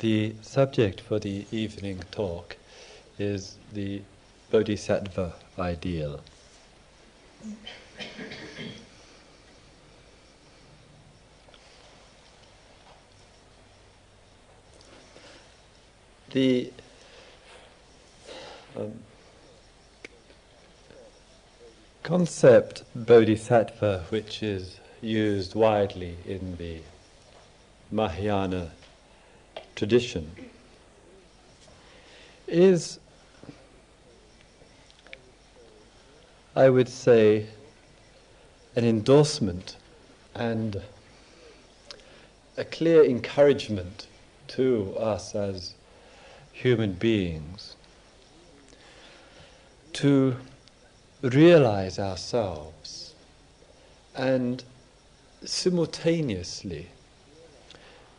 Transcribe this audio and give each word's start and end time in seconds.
The 0.00 0.32
subject 0.40 1.02
for 1.02 1.18
the 1.18 1.44
evening 1.52 2.02
talk 2.10 2.56
is 3.18 3.56
the 3.74 4.00
Bodhisattva 4.50 5.34
ideal. 5.58 6.20
The 16.30 16.72
um, 18.78 19.00
concept 22.02 22.84
bodhisattva, 22.94 24.06
which 24.08 24.42
is 24.42 24.80
used 25.02 25.54
widely 25.54 26.16
in 26.24 26.56
the 26.56 26.80
Mahayana 27.90 28.70
tradition, 29.80 30.30
is, 32.46 32.98
I 36.54 36.68
would 36.68 36.86
say, 36.86 37.46
an 38.76 38.84
endorsement 38.84 39.78
and 40.34 40.82
a 42.58 42.64
clear 42.66 43.02
encouragement 43.02 44.06
to 44.48 44.94
us 44.98 45.34
as 45.34 45.72
human 46.52 46.92
beings 46.92 47.74
to 49.94 50.36
realize 51.22 51.98
ourselves 51.98 53.14
and 54.14 54.62
simultaneously 55.42 56.88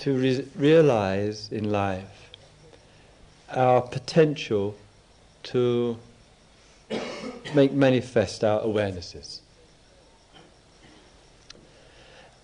to 0.02 0.18
re- 0.18 0.48
realize 0.56 1.52
in 1.52 1.72
life 1.72 2.32
our 3.50 3.82
potential 3.84 4.76
to 5.44 5.96
make 7.54 7.72
manifest 7.72 8.44
our 8.44 8.62
awarenesses. 8.62 9.42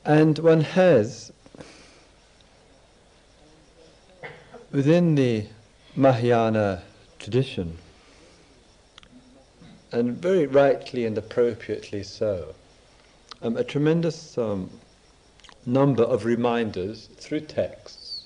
And 0.06 0.38
one 0.38 0.62
has 0.62 1.32
within 4.72 5.16
the 5.16 5.46
Mahayana 5.96 6.84
tradition 7.18 7.80
and 9.92 10.16
very 10.16 10.46
rightly 10.46 11.06
and 11.08 11.18
appropriately 11.18 12.04
so, 12.04 12.54
um, 13.42 13.58
a 13.58 13.64
tremendous 13.64 14.38
um, 14.38 14.70
number 15.68 16.04
of 16.04 16.24
reminders 16.24 17.10
through 17.18 17.42
texts 17.42 18.24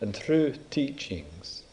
and 0.00 0.14
through 0.14 0.54
teachings 0.70 1.64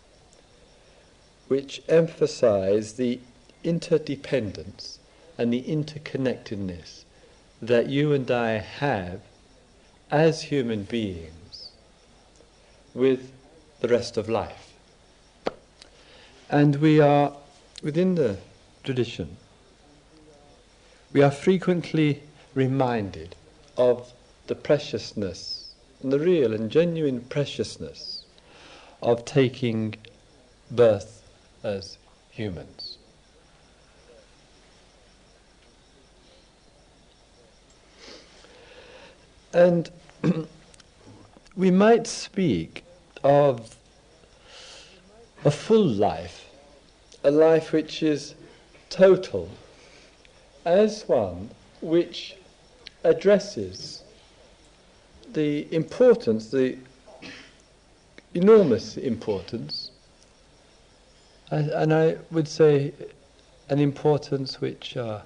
which 1.48 1.84
emphasize 1.88 2.94
the 2.94 3.20
interdependence 3.64 4.98
and 5.38 5.54
the 5.54 5.62
interconnectedness 5.62 7.04
that 7.62 7.88
you 7.88 8.14
and 8.14 8.32
I 8.32 8.54
have 8.58 9.22
as 10.10 10.44
human 10.44 10.84
beings 10.84 11.70
with 12.95 13.32
the 13.82 13.88
rest 13.88 14.17
of 14.17 14.28
life. 14.28 14.73
And 16.50 16.78
we 16.78 17.00
are 17.00 17.34
within 17.84 18.16
the 18.16 18.38
tradition, 18.84 19.38
we 21.14 21.22
are 21.22 21.32
frequently 21.32 22.23
reminded 22.56 23.36
of 23.78 24.12
the 24.50 24.55
preciousness 24.55 25.75
and 26.02 26.11
the 26.11 26.19
real 26.19 26.55
and 26.55 26.72
genuine 26.72 27.22
preciousness 27.22 28.25
of 29.00 29.23
taking 29.23 29.94
birth 30.72 31.22
as 31.64 32.00
humans. 32.31 32.97
And 39.54 39.92
we 41.55 41.70
might 41.70 42.08
speak 42.08 42.83
of 43.23 43.76
a 45.45 45.52
full 45.52 45.86
life, 45.86 46.49
a 47.23 47.30
life 47.30 47.71
which 47.71 48.02
is 48.02 48.33
total 48.89 49.48
as 50.66 51.08
one 51.08 51.52
which 51.81 52.36
addresses 53.04 54.04
the 55.34 55.73
importance, 55.73 56.52
the 56.52 56.78
enormous 58.34 58.98
importance, 58.98 59.92
and, 61.52 61.94
I 61.94 62.17
would 62.30 62.48
say 62.48 62.94
an 63.70 63.80
importance 63.80 64.62
which 64.62 64.95
uh, 64.95 65.22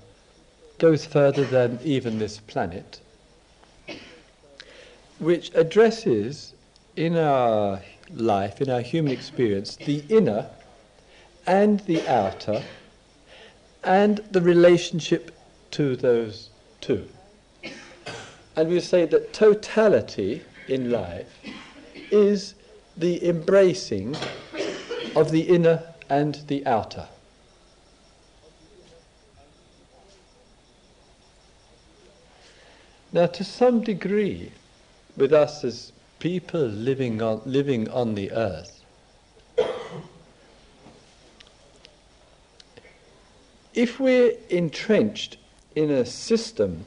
goes 0.78 1.06
further 1.06 1.44
than 1.44 1.80
even 1.84 2.18
this 2.18 2.40
planet, 2.40 3.02
which 5.20 5.52
addresses 5.54 6.54
in 6.96 7.18
our 7.18 7.82
life, 8.16 8.62
in 8.62 8.70
our 8.70 8.82
human 8.82 9.12
experience, 9.12 9.76
the 9.76 10.04
inner 10.10 10.50
and 11.46 11.80
the 11.82 12.08
outer 12.08 12.64
and 13.84 14.22
the 14.32 14.42
relationship 14.42 15.32
to 15.72 15.96
those 15.96 16.50
two. 16.80 17.08
And 18.56 18.70
we 18.70 18.80
say 18.80 19.06
that 19.06 19.34
totality 19.34 20.44
in 20.68 20.92
life 20.92 21.40
is 22.12 22.54
the 22.96 23.28
embracing 23.28 24.16
of 25.16 25.32
the 25.32 25.42
inner 25.42 25.84
and 26.10 26.36
the 26.48 26.66
outer. 26.66 27.08
Now, 33.12 33.28
to 33.28 33.44
some 33.44 33.82
degree, 33.82 34.52
with 35.16 35.34
us 35.34 35.64
as 35.64 35.92
people 36.20 36.62
living 36.62 37.22
on, 37.22 37.42
living 37.46 37.88
on 37.90 38.16
the 38.16 38.32
earth, 38.32 38.82
if 43.74 44.00
we're 44.00 44.34
entrenched 44.50 45.38
in 45.76 45.92
a 45.92 46.06
system, 46.06 46.86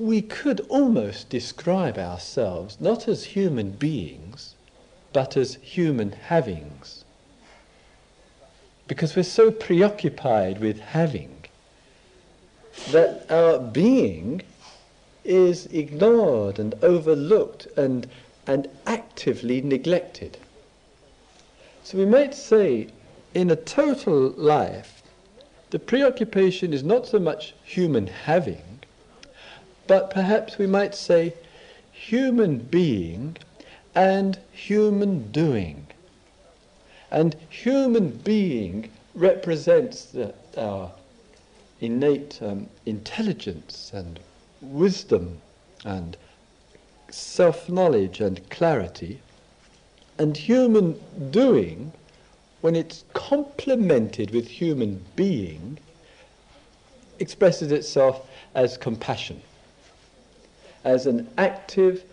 we 0.00 0.22
could 0.22 0.60
almost 0.70 1.28
describe 1.28 1.98
ourselves 1.98 2.80
not 2.80 3.06
as 3.06 3.24
human 3.24 3.70
beings, 3.70 4.54
but 5.12 5.36
as 5.36 5.56
human 5.56 6.12
havings. 6.12 7.04
Because 8.88 9.14
we're 9.14 9.24
so 9.24 9.50
preoccupied 9.50 10.58
with 10.58 10.80
having 10.80 11.44
that 12.92 13.30
our 13.30 13.58
being 13.58 14.40
is 15.22 15.66
ignored 15.66 16.58
and 16.58 16.74
overlooked 16.82 17.66
and, 17.76 18.08
and 18.46 18.68
actively 18.86 19.60
neglected. 19.60 20.38
So 21.84 21.98
we 21.98 22.06
might 22.06 22.34
say 22.34 22.88
in 23.34 23.50
a 23.50 23.56
total 23.56 24.30
life, 24.30 25.02
the 25.68 25.78
preoccupation 25.78 26.72
is 26.72 26.82
not 26.82 27.06
so 27.06 27.18
much 27.18 27.54
human 27.62 28.06
having, 28.06 28.69
but 29.90 30.08
perhaps 30.08 30.56
we 30.56 30.68
might 30.68 30.94
say 30.94 31.34
human 31.90 32.58
being 32.58 33.36
and 33.92 34.38
human 34.52 35.32
doing. 35.32 35.84
And 37.10 37.34
human 37.48 38.10
being 38.10 38.88
represents 39.16 40.04
the, 40.04 40.32
our 40.56 40.92
innate 41.80 42.38
um, 42.40 42.68
intelligence 42.86 43.90
and 43.92 44.20
wisdom 44.60 45.40
and 45.84 46.16
self 47.08 47.68
knowledge 47.68 48.20
and 48.20 48.48
clarity. 48.48 49.18
And 50.20 50.36
human 50.36 51.00
doing 51.32 51.92
when 52.60 52.76
it's 52.76 53.02
complemented 53.12 54.30
with 54.30 54.46
human 54.46 55.04
being, 55.16 55.78
expresses 57.18 57.72
itself 57.72 58.28
as 58.54 58.76
compassion, 58.76 59.40
as 60.84 61.06
an 61.06 61.28
active, 61.36 62.04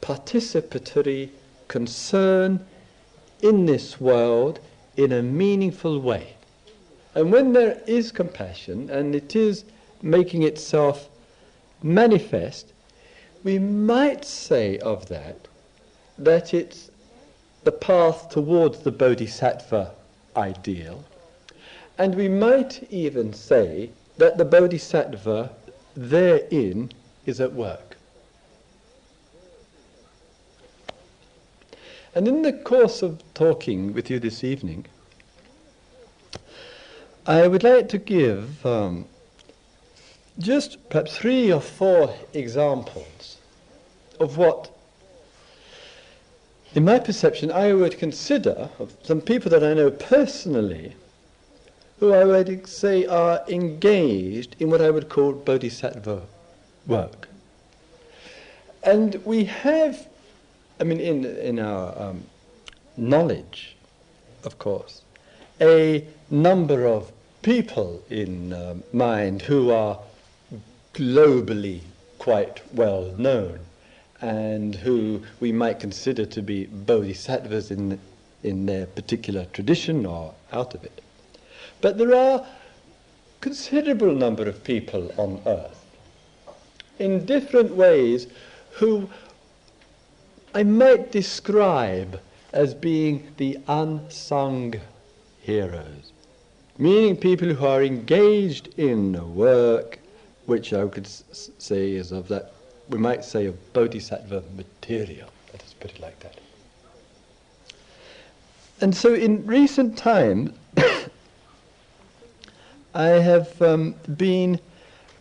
participatory 0.00 1.30
concern 1.68 2.64
in 3.40 3.66
this 3.66 4.00
world 4.00 4.60
in 4.96 5.12
a 5.12 5.22
meaningful 5.22 6.00
way. 6.00 6.34
And 7.14 7.32
when 7.32 7.52
there 7.52 7.80
is 7.86 8.12
compassion 8.12 8.90
and 8.90 9.14
it 9.14 9.34
is 9.34 9.64
making 10.02 10.42
itself 10.42 11.08
manifest, 11.82 12.72
we 13.42 13.58
might 13.58 14.24
say 14.24 14.78
of 14.78 15.08
that 15.08 15.48
that 16.18 16.54
it's 16.54 16.90
the 17.64 17.72
path 17.72 18.30
towards 18.30 18.80
the 18.80 18.92
bodhisattva 18.92 19.92
ideal. 20.36 21.04
And 21.98 22.14
we 22.14 22.28
might 22.28 22.86
even 22.90 23.32
say 23.32 23.90
that 24.18 24.38
the 24.38 24.44
bodhisattva 24.44 25.50
therein 25.94 26.92
is 27.24 27.40
at 27.40 27.52
work. 27.52 27.95
And 32.16 32.26
in 32.26 32.40
the 32.40 32.54
course 32.54 33.02
of 33.02 33.22
talking 33.34 33.92
with 33.92 34.08
you 34.08 34.18
this 34.18 34.42
evening, 34.42 34.86
I 37.26 37.46
would 37.46 37.62
like 37.62 37.90
to 37.90 37.98
give 37.98 38.64
um, 38.64 39.04
just 40.38 40.88
perhaps 40.88 41.14
three 41.14 41.52
or 41.52 41.60
four 41.60 42.16
examples 42.32 43.36
of 44.18 44.38
what, 44.38 44.74
in 46.74 46.86
my 46.86 47.00
perception, 47.00 47.52
I 47.52 47.74
would 47.74 47.98
consider 47.98 48.70
of 48.78 48.96
some 49.02 49.20
people 49.20 49.50
that 49.50 49.62
I 49.62 49.74
know 49.74 49.90
personally 49.90 50.94
who 52.00 52.14
I 52.14 52.24
would 52.24 52.66
say 52.66 53.04
are 53.04 53.44
engaged 53.46 54.56
in 54.58 54.70
what 54.70 54.80
I 54.80 54.88
would 54.88 55.10
call 55.10 55.34
bodhisattva 55.34 56.22
work. 56.86 57.28
And 58.82 59.16
we 59.26 59.44
have 59.44 60.08
I 60.78 60.84
mean, 60.84 61.00
in, 61.00 61.24
in 61.24 61.58
our 61.58 61.98
um, 62.00 62.24
knowledge, 62.96 63.76
of 64.44 64.58
course, 64.58 65.02
a 65.60 66.06
number 66.30 66.86
of 66.86 67.12
people 67.42 68.02
in 68.10 68.52
um, 68.52 68.82
mind 68.92 69.42
who 69.42 69.70
are 69.70 69.98
globally 70.92 71.80
quite 72.18 72.60
well 72.74 73.14
known 73.16 73.60
and 74.20 74.74
who 74.74 75.22
we 75.40 75.52
might 75.52 75.78
consider 75.78 76.26
to 76.26 76.42
be 76.42 76.66
bodhisattvas 76.66 77.70
in, 77.70 77.98
in 78.42 78.66
their 78.66 78.86
particular 78.86 79.46
tradition 79.52 80.04
or 80.04 80.34
out 80.52 80.74
of 80.74 80.84
it. 80.84 81.02
But 81.80 81.98
there 81.98 82.14
are 82.14 82.46
considerable 83.40 84.14
number 84.14 84.48
of 84.48 84.64
people 84.64 85.12
on 85.16 85.40
earth 85.46 85.84
in 86.98 87.26
different 87.26 87.74
ways 87.74 88.26
who 88.72 89.08
I 90.54 90.62
might 90.62 91.12
describe 91.12 92.20
as 92.52 92.74
being 92.74 93.32
the 93.36 93.58
unsung 93.68 94.74
heroes, 95.42 96.12
meaning 96.78 97.16
people 97.16 97.48
who 97.48 97.66
are 97.66 97.82
engaged 97.82 98.68
in 98.78 99.34
work 99.34 99.98
which 100.46 100.72
I 100.72 100.86
could 100.86 101.06
say 101.06 101.92
is 101.92 102.12
of 102.12 102.28
that, 102.28 102.52
we 102.88 102.98
might 102.98 103.24
say, 103.24 103.46
of 103.46 103.72
bodhisattva 103.72 104.44
material. 104.56 105.28
Let 105.52 105.62
us 105.62 105.74
put 105.78 105.90
it 105.90 106.00
like 106.00 106.18
that. 106.20 106.38
And 108.80 108.94
so 108.94 109.12
in 109.14 109.44
recent 109.46 109.98
times, 109.98 110.52
I 112.94 113.06
have 113.06 113.60
um, 113.60 113.96
been 114.16 114.60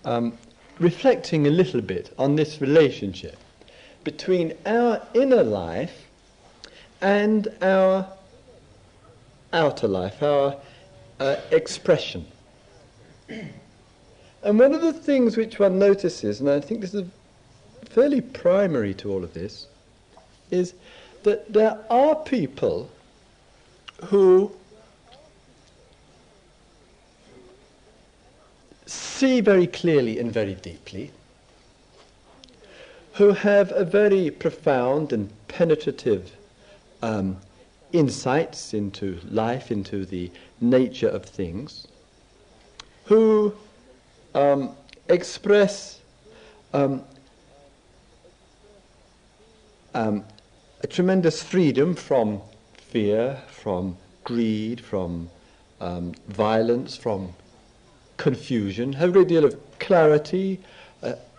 um, 0.06 0.38
reflecting 0.80 1.48
a 1.48 1.50
little 1.50 1.82
bit 1.82 2.14
on 2.18 2.36
this 2.36 2.62
relationship 2.62 3.38
between 4.06 4.54
our 4.66 5.02
inner 5.14 5.44
life 5.44 6.08
and 7.02 7.50
our 7.62 8.08
outer 9.52 9.88
life, 9.88 10.24
our 10.24 10.56
uh, 11.20 11.36
expression. 11.52 12.26
and 13.28 14.60
one 14.60 14.74
of 14.74 14.82
the 14.82 14.94
things 14.94 15.36
which 15.36 15.60
one 15.60 15.78
notices, 15.78 16.40
and 16.40 16.50
I 16.50 16.62
think 16.62 16.80
this 16.82 16.94
is 16.94 17.06
fairly 17.90 18.22
primary 18.22 18.94
to 18.94 19.12
all 19.12 19.24
of 19.24 19.34
this, 19.34 19.68
is 20.52 20.74
that 21.24 21.52
there 21.52 21.78
are 21.90 22.16
people 22.16 22.90
who 24.06 24.52
see 28.86 29.42
very 29.42 29.66
clearly 29.66 30.20
and 30.20 30.32
very 30.32 30.54
deeply 30.54 31.12
who 33.16 33.32
have 33.32 33.72
a 33.72 33.86
very 33.86 34.30
profound 34.30 35.14
and 35.14 35.30
penetrative 35.48 36.34
um, 37.02 37.38
insights 37.94 38.74
into 38.74 39.20
life, 39.30 39.72
into 39.72 40.06
the 40.06 40.30
nature 40.60 41.08
of 41.08 41.24
things, 41.24 41.88
who 43.06 43.54
um, 44.34 44.76
express 45.08 46.00
um, 46.74 47.02
um 49.94 50.24
a 50.82 50.88
tremendous 50.88 51.42
freedom 51.42 51.96
from 51.96 52.42
fear, 52.74 53.42
from 53.48 53.96
greed, 54.26 54.82
from 54.82 55.30
um, 55.80 56.14
violence, 56.28 56.98
from 56.98 57.34
confusion, 58.18 58.92
have 58.94 59.10
a 59.10 59.12
great 59.14 59.28
deal 59.30 59.46
of 59.46 59.56
clarity, 59.80 60.60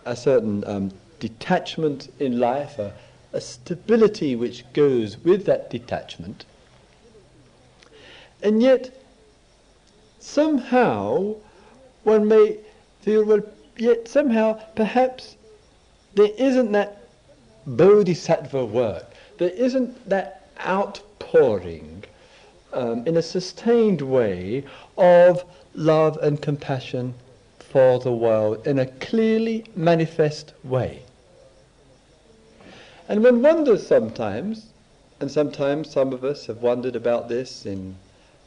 a 0.05 0.15
certain 0.15 0.63
um, 0.65 0.91
detachment 1.19 2.11
in 2.19 2.39
life, 2.39 2.79
a, 2.79 2.93
a 3.33 3.41
stability 3.41 4.35
which 4.35 4.63
goes 4.73 5.17
with 5.17 5.45
that 5.45 5.69
detachment. 5.69 6.45
And 8.41 8.61
yet, 8.61 8.95
somehow, 10.19 11.35
one 12.03 12.27
may 12.27 12.57
feel, 13.01 13.25
well, 13.25 13.41
yet 13.77 14.07
somehow, 14.07 14.61
perhaps, 14.75 15.35
there 16.13 16.31
isn't 16.37 16.71
that 16.71 17.07
bodhisattva 17.65 18.65
work, 18.65 19.05
there 19.37 19.49
isn't 19.49 20.09
that 20.09 20.49
outpouring 20.65 22.03
um, 22.73 23.05
in 23.07 23.17
a 23.17 23.21
sustained 23.21 24.01
way 24.01 24.63
of 24.97 25.43
love 25.73 26.17
and 26.17 26.41
compassion 26.41 27.13
for 27.59 27.99
the 27.99 28.11
world 28.11 28.65
in 28.65 28.79
a 28.79 28.85
clearly 28.85 29.65
manifest 29.75 30.53
way. 30.63 31.01
And 33.09 33.23
one 33.23 33.41
wonders 33.41 33.87
sometimes, 33.87 34.67
and 35.19 35.31
sometimes 35.31 35.89
some 35.89 36.11
of 36.11 36.23
us 36.23 36.45
have 36.47 36.61
wondered 36.61 36.95
about 36.95 37.29
this 37.29 37.65
in 37.65 37.95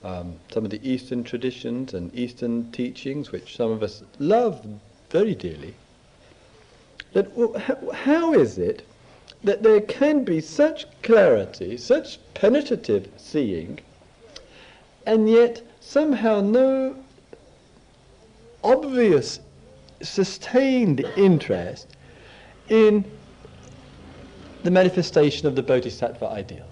um, 0.05 0.35
some 0.53 0.65
of 0.65 0.71
the 0.71 0.89
Eastern 0.89 1.25
traditions 1.25 1.95
and 1.95 2.15
Eastern 2.15 2.71
teachings, 2.71 3.33
which 3.33 3.57
some 3.57 3.71
of 3.71 3.83
us 3.83 4.03
love 4.19 4.65
very 5.11 5.35
dearly, 5.35 5.75
that 7.13 7.37
well, 7.37 7.59
how, 7.59 7.91
how 7.91 8.35
is 8.35 8.59
it 8.59 8.83
that 9.43 9.63
there 9.63 9.81
can 9.81 10.25
be 10.25 10.41
such 10.41 10.87
clarity, 11.03 11.77
such 11.77 12.19
penetrative 12.35 13.09
seeing, 13.17 13.79
and 15.07 15.29
yet 15.29 15.63
somehow 15.81 16.41
no 16.41 16.97
obvious, 18.63 19.41
sustained 20.03 21.01
interest 21.17 21.87
in 22.69 23.05
the 24.63 24.71
manifestation 24.71 25.47
of 25.47 25.57
the 25.57 25.63
bodhisattva 25.63 26.27
ideal. 26.27 26.67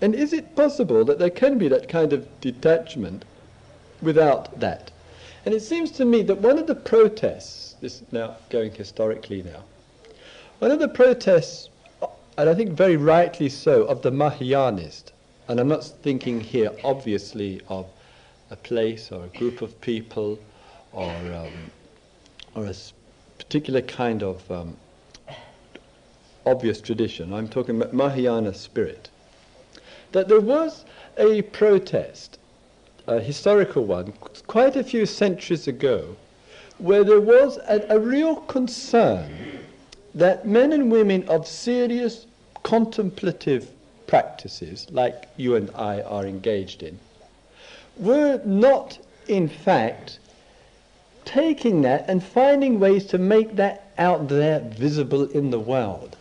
And 0.00 0.14
is 0.14 0.32
it 0.32 0.54
possible 0.54 1.04
that 1.04 1.18
there 1.18 1.30
can 1.30 1.56
be 1.58 1.68
that 1.68 1.88
kind 1.88 2.12
of 2.12 2.28
detachment 2.40 3.24
without 4.02 4.60
that? 4.60 4.90
And 5.44 5.54
it 5.54 5.60
seems 5.60 5.90
to 5.92 6.04
me 6.04 6.22
that 6.24 6.38
one 6.38 6.58
of 6.58 6.66
the 6.66 6.74
protests, 6.74 7.76
this 7.80 8.02
now 8.12 8.36
going 8.50 8.72
historically 8.72 9.42
now, 9.42 9.64
one 10.58 10.70
of 10.70 10.80
the 10.80 10.88
protests, 10.88 11.70
and 12.36 12.50
I 12.50 12.54
think 12.54 12.72
very 12.72 12.96
rightly 12.96 13.48
so, 13.48 13.84
of 13.84 14.02
the 14.02 14.10
Mahayanist, 14.10 15.12
and 15.48 15.60
I'm 15.60 15.68
not 15.68 15.84
thinking 15.84 16.40
here 16.40 16.72
obviously 16.84 17.62
of 17.68 17.86
a 18.50 18.56
place 18.56 19.10
or 19.12 19.24
a 19.24 19.38
group 19.38 19.62
of 19.62 19.80
people 19.80 20.38
or 20.92 21.10
um, 21.10 21.70
or 22.56 22.66
a 22.66 22.74
particular 23.38 23.82
kind 23.82 24.22
of 24.22 24.50
um, 24.50 24.76
obvious 26.46 26.80
tradition. 26.80 27.32
I'm 27.32 27.48
talking 27.48 27.76
about 27.76 27.92
Mahayana 27.92 28.54
spirit. 28.54 29.10
That 30.12 30.28
there 30.28 30.40
was 30.40 30.84
a 31.18 31.42
protest, 31.42 32.38
a 33.06 33.20
historical 33.20 33.84
one, 33.84 34.12
quite 34.46 34.74
a 34.74 34.82
few 34.82 35.04
centuries 35.04 35.68
ago, 35.68 36.16
where 36.78 37.04
there 37.04 37.20
was 37.20 37.58
a, 37.68 37.84
a 37.90 37.98
real 37.98 38.36
concern 38.36 39.30
that 40.14 40.46
men 40.46 40.72
and 40.72 40.90
women 40.90 41.28
of 41.28 41.46
serious 41.46 42.26
contemplative 42.62 43.70
practices, 44.06 44.86
like 44.90 45.28
you 45.36 45.56
and 45.56 45.70
I 45.74 46.00
are 46.02 46.24
engaged 46.24 46.82
in, 46.82 46.98
were 47.98 48.40
not, 48.44 48.98
in 49.28 49.48
fact, 49.48 50.20
taking 51.26 51.82
that 51.82 52.08
and 52.08 52.22
finding 52.22 52.80
ways 52.80 53.04
to 53.04 53.18
make 53.18 53.56
that 53.56 53.92
out 53.98 54.28
there 54.28 54.60
visible 54.60 55.24
in 55.30 55.50
the 55.50 55.60
world. 55.60 56.16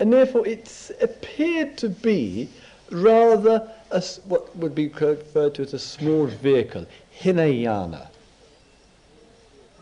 And 0.00 0.12
therefore 0.12 0.46
it 0.46 0.90
appeared 1.00 1.76
to 1.78 1.90
be 1.90 2.48
rather 2.90 3.70
a, 3.90 4.02
what 4.24 4.56
would 4.56 4.74
be 4.74 4.88
referred 4.88 5.54
to 5.54 5.62
as 5.62 5.74
a 5.74 5.78
small 5.78 6.26
vehicle, 6.26 6.86
Hinayana, 7.10 8.08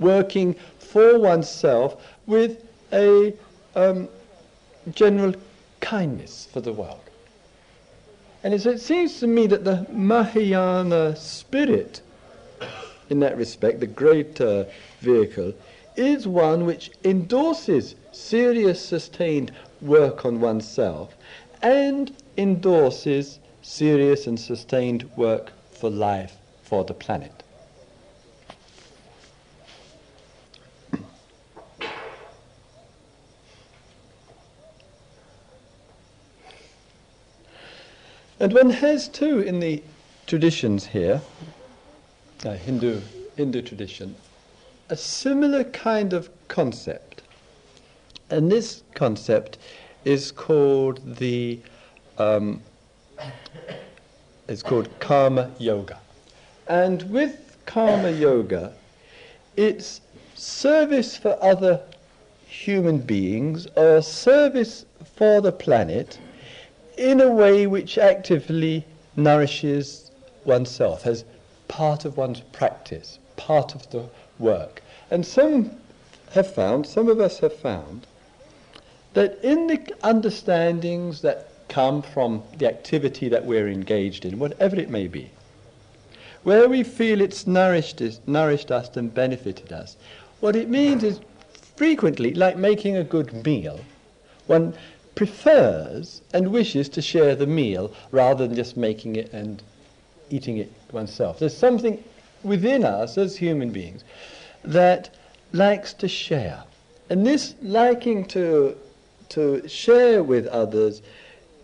working 0.00 0.54
for 0.78 1.18
oneself 1.18 2.04
with 2.26 2.64
a 2.92 3.32
um, 3.76 4.08
general 4.92 5.34
kindness 5.80 6.48
for 6.52 6.60
the 6.60 6.72
world. 6.72 7.00
And 8.42 8.60
so 8.60 8.70
it 8.70 8.80
seems 8.80 9.20
to 9.20 9.26
me 9.26 9.46
that 9.46 9.64
the 9.64 9.86
Mahayana 9.90 11.16
spirit 11.16 12.00
in 13.10 13.20
that 13.20 13.36
respect, 13.36 13.80
the 13.80 13.86
great 13.86 14.40
uh, 14.40 14.64
vehicle, 15.00 15.54
is 15.96 16.26
one 16.26 16.64
which 16.64 16.90
endorses 17.04 17.94
serious, 18.12 18.84
sustained 18.84 19.52
work 19.80 20.24
on 20.24 20.40
oneself 20.40 21.14
and 21.62 22.12
endorses 22.36 23.38
serious 23.62 24.26
and 24.26 24.38
sustained 24.38 25.08
work 25.16 25.52
for 25.72 25.90
life, 25.90 26.36
for 26.62 26.84
the 26.84 26.94
planet. 26.94 27.42
And 38.40 38.52
one 38.52 38.70
has 38.70 39.08
too 39.08 39.40
in 39.40 39.58
the 39.58 39.82
traditions 40.26 40.86
here, 40.86 41.22
uh, 42.48 42.54
Hindu, 42.54 43.00
Hindu 43.36 43.60
tradition, 43.60 44.14
a 44.88 44.96
similar 44.96 45.64
kind 45.64 46.14
of 46.14 46.30
concept. 46.48 47.20
And 48.30 48.50
this 48.50 48.82
concept 48.94 49.58
is 50.04 50.32
called 50.32 51.16
the 51.16 51.60
um, 52.16 52.62
it's 54.48 54.62
called 54.62 54.88
karma 54.98 55.50
yoga. 55.58 55.98
And 56.68 57.02
with 57.10 57.58
karma 57.66 58.10
yoga, 58.10 58.72
it's 59.56 60.00
service 60.34 61.16
for 61.16 61.36
other 61.42 61.82
human 62.46 62.98
beings 62.98 63.66
or 63.76 64.00
service 64.00 64.86
for 65.16 65.42
the 65.42 65.52
planet 65.52 66.18
in 66.96 67.20
a 67.20 67.28
way 67.28 67.66
which 67.66 67.98
actively 67.98 68.86
nourishes 69.16 70.10
oneself 70.44 71.06
as 71.06 71.24
part 71.68 72.04
of 72.04 72.16
one's 72.16 72.40
practice, 72.40 73.18
part 73.36 73.74
of 73.74 73.88
the 73.90 74.08
work. 74.38 74.82
And 75.10 75.24
some 75.24 75.70
have 76.32 76.52
found, 76.52 76.86
some 76.86 77.08
of 77.08 77.20
us 77.20 77.38
have 77.38 77.54
found, 77.54 78.06
that 79.14 79.38
in 79.42 79.66
the 79.66 79.94
understandings 80.02 81.22
that 81.22 81.48
come 81.68 82.02
from 82.02 82.42
the 82.56 82.66
activity 82.66 83.28
that 83.28 83.44
we're 83.44 83.68
engaged 83.68 84.24
in, 84.24 84.38
whatever 84.38 84.76
it 84.76 84.90
may 84.90 85.06
be, 85.06 85.30
where 86.42 86.68
we 86.68 86.82
feel 86.82 87.20
it's 87.20 87.46
nourished 87.46 88.00
us, 88.00 88.20
nourished 88.26 88.70
us 88.70 88.96
and 88.96 89.12
benefited 89.12 89.72
us, 89.72 89.96
what 90.40 90.56
it 90.56 90.68
means 90.68 91.02
is 91.02 91.20
frequently, 91.76 92.32
like 92.34 92.56
making 92.56 92.96
a 92.96 93.04
good 93.04 93.44
meal, 93.44 93.80
one 94.46 94.74
prefers 95.14 96.22
and 96.32 96.52
wishes 96.52 96.88
to 96.88 97.02
share 97.02 97.34
the 97.34 97.46
meal 97.46 97.92
rather 98.12 98.46
than 98.46 98.56
just 98.56 98.76
making 98.76 99.16
it 99.16 99.32
and 99.32 99.62
eating 100.30 100.58
it 100.58 100.72
oneself. 100.92 101.38
There's 101.38 101.56
something 101.56 102.02
within 102.42 102.84
us 102.84 103.18
as 103.18 103.36
human 103.36 103.70
beings 103.70 104.04
that 104.64 105.10
likes 105.52 105.92
to 105.94 106.08
share. 106.08 106.62
And 107.10 107.26
this 107.26 107.54
liking 107.62 108.24
to, 108.26 108.76
to 109.30 109.66
share 109.68 110.22
with 110.22 110.46
others 110.46 111.02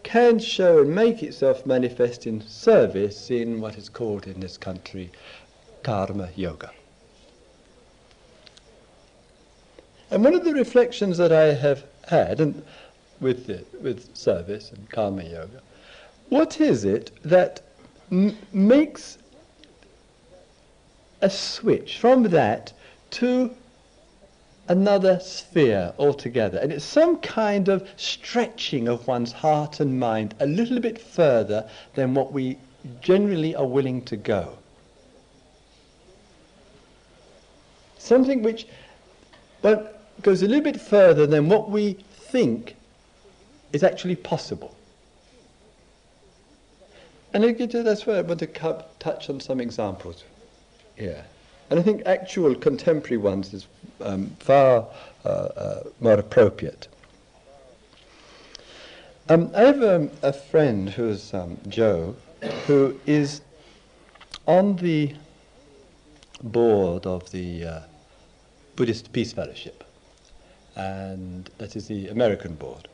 can 0.02 0.38
show 0.38 0.80
and 0.80 0.94
make 0.94 1.22
itself 1.22 1.64
manifest 1.66 2.26
in 2.26 2.40
service 2.42 3.30
in 3.30 3.60
what 3.60 3.76
is 3.76 3.88
called 3.88 4.26
in 4.26 4.40
this 4.40 4.56
country 4.56 5.10
karma 5.82 6.28
yoga. 6.36 6.70
And 10.10 10.22
one 10.22 10.34
of 10.34 10.44
the 10.44 10.52
reflections 10.52 11.18
that 11.18 11.32
I 11.32 11.54
have 11.54 11.84
had, 12.06 12.40
and 12.40 12.62
with, 13.20 13.46
the, 13.46 13.64
with 13.80 14.14
service 14.14 14.70
and 14.70 14.88
karma 14.90 15.24
yoga. 15.24 15.62
What 16.28 16.60
is 16.60 16.84
it 16.84 17.10
that 17.24 17.62
m- 18.10 18.36
makes 18.52 19.18
a 21.20 21.30
switch 21.30 21.98
from 21.98 22.24
that 22.24 22.72
to 23.10 23.54
another 24.68 25.20
sphere 25.20 25.92
altogether? 25.98 26.58
And 26.58 26.72
it's 26.72 26.84
some 26.84 27.18
kind 27.18 27.68
of 27.68 27.88
stretching 27.96 28.88
of 28.88 29.06
one's 29.06 29.32
heart 29.32 29.80
and 29.80 29.98
mind 29.98 30.34
a 30.40 30.46
little 30.46 30.80
bit 30.80 31.00
further 31.00 31.68
than 31.94 32.14
what 32.14 32.32
we 32.32 32.58
generally 33.00 33.54
are 33.54 33.66
willing 33.66 34.02
to 34.02 34.16
go. 34.16 34.58
Something 37.98 38.42
which 38.42 38.66
goes 39.62 40.42
a 40.42 40.46
little 40.46 40.62
bit 40.62 40.80
further 40.80 41.26
than 41.26 41.48
what 41.48 41.70
we 41.70 41.94
think 42.10 42.76
is 43.72 43.82
actually 43.82 44.16
possible. 44.16 44.76
And 47.34 47.42
that's 47.44 48.06
where 48.06 48.18
I 48.18 48.20
want 48.20 48.38
to 48.38 48.84
touch 49.00 49.28
on 49.28 49.40
some 49.40 49.60
examples 49.60 50.22
here. 50.94 51.24
And 51.68 51.80
I 51.80 51.82
think 51.82 52.02
actual 52.06 52.54
contemporary 52.54 53.16
ones 53.16 53.52
is 53.52 53.66
um, 54.00 54.28
far 54.38 54.86
uh, 55.24 55.28
uh, 55.28 55.82
more 55.98 56.14
appropriate. 56.14 56.86
Um, 59.28 59.50
I 59.52 59.62
have 59.62 59.82
um, 59.82 60.10
a 60.22 60.32
friend 60.32 60.88
who's 60.88 61.34
um, 61.34 61.58
Joe, 61.66 62.14
who 62.68 63.00
is 63.04 63.40
on 64.46 64.76
the 64.76 65.14
board 66.44 67.04
of 67.04 67.28
the 67.32 67.64
uh, 67.64 67.80
Buddhist 68.76 69.12
Peace 69.12 69.32
Fellowship, 69.32 69.82
and 70.76 71.50
that 71.58 71.74
is 71.74 71.88
the 71.88 72.08
American 72.08 72.54
board. 72.54 72.86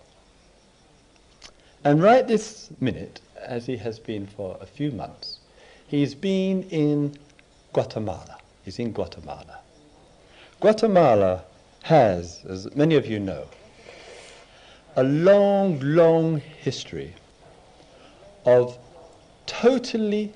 And 1.85 2.03
right 2.03 2.27
this 2.27 2.71
minute, 2.81 3.21
as 3.45 3.67
he 3.67 3.77
has 3.77 3.99
been 3.99 4.27
for 4.27 4.57
a 4.61 4.67
few 4.67 4.91
months, 4.93 5.39
he's 5.87 6.15
been 6.15 6.63
in 6.65 7.17
Guatemala. 7.73 8.39
He's 8.65 8.79
in 8.79 8.93
Guatemala. 8.93 9.61
Guatemala 10.61 11.45
has, 11.83 12.45
as 12.49 12.75
many 12.75 12.95
of 12.95 13.07
you 13.07 13.19
know, 13.19 13.47
a 14.97 15.03
long, 15.03 15.81
long 15.81 16.39
history 16.39 17.15
of 18.45 18.77
totally 19.47 20.33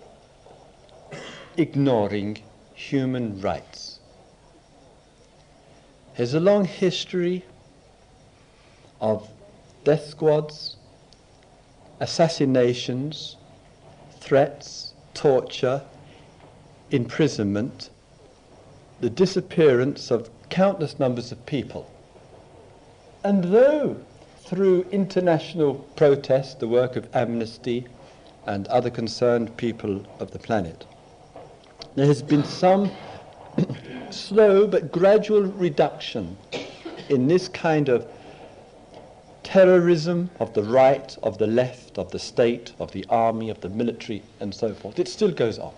ignoring 1.57 2.39
human 2.75 3.41
rights. 3.41 4.01
There's 6.17 6.35
a 6.35 6.41
long 6.41 6.65
history 6.65 7.45
of 9.01 9.29
death 9.85 10.07
squads, 10.07 10.77
assassinations, 12.05 13.37
threats, 14.21 14.93
torture, 15.15 15.81
imprisonment, 16.91 17.89
the 19.01 19.09
disappearance 19.09 20.11
of 20.11 20.29
countless 20.51 20.99
numbers 20.99 21.33
of 21.33 21.47
people. 21.47 21.91
And 23.25 23.45
though 23.45 23.97
through 24.41 24.83
international 24.93 25.77
protest, 25.97 26.61
the 26.61 26.69
work 26.69 26.97
of 26.97 27.09
Amnesty 27.15 27.87
and 28.47 28.67
other 28.67 28.91
concerned 28.91 29.57
people 29.57 30.05
of 30.21 30.31
the 30.31 30.39
planet, 30.39 30.85
there 31.95 32.07
has 32.07 32.23
been 32.23 32.45
some 32.45 32.91
slow 34.11 34.67
but 34.67 34.93
gradual 34.93 35.45
reduction 35.45 36.37
in 37.09 37.29
this 37.29 37.49
kind 37.49 37.89
of 37.89 38.07
terrorism 39.45 40.31
of 40.41 40.53
the 40.55 40.63
right, 40.63 41.17
of 41.23 41.39
the 41.39 41.47
left, 41.47 41.99
of 41.99 42.11
the 42.11 42.19
state, 42.19 42.73
of 42.81 42.91
the 42.93 43.05
army, 43.09 43.51
of 43.51 43.61
the 43.61 43.69
military, 43.69 44.23
and 44.41 44.53
so 44.53 44.75
forth. 44.75 44.99
It 44.99 45.07
still 45.07 45.31
goes 45.31 45.59
on. 45.59 45.73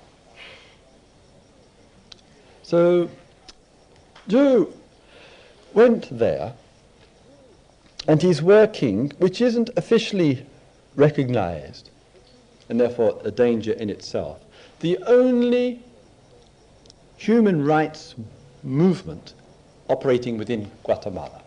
So, 2.62 3.10
Joe 4.28 4.72
went 5.74 6.08
there, 6.16 6.54
and 8.08 8.22
he's 8.22 8.40
working, 8.40 9.12
which 9.18 9.40
isn't 9.40 9.70
officially 9.76 10.46
recognized, 10.94 11.90
and 12.68 12.80
therefore 12.80 13.20
a 13.24 13.30
danger 13.30 13.72
in 13.72 13.90
itself. 13.90 14.40
The 14.80 14.98
only 15.06 15.82
human 17.16 17.64
rights 17.64 18.14
movement 18.62 19.34
operating 19.88 20.38
within 20.38 20.70
Guatemala. 20.82 21.42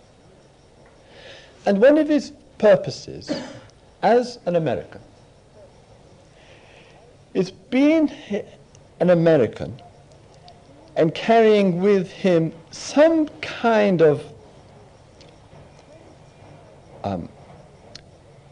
And 1.66 1.82
one 1.82 1.98
of 1.98 2.08
his 2.08 2.32
purposes 2.58 3.32
as 4.01 4.39
an 4.46 4.56
American 4.56 5.01
is 7.34 7.51
being 7.51 8.12
an 9.00 9.10
American 9.10 9.80
and 10.96 11.13
carrying 11.13 11.82
with 11.82 12.12
him 12.12 12.51
some 12.72 13.28
kind 13.42 14.01
of 14.01 14.24
um, 17.04 17.30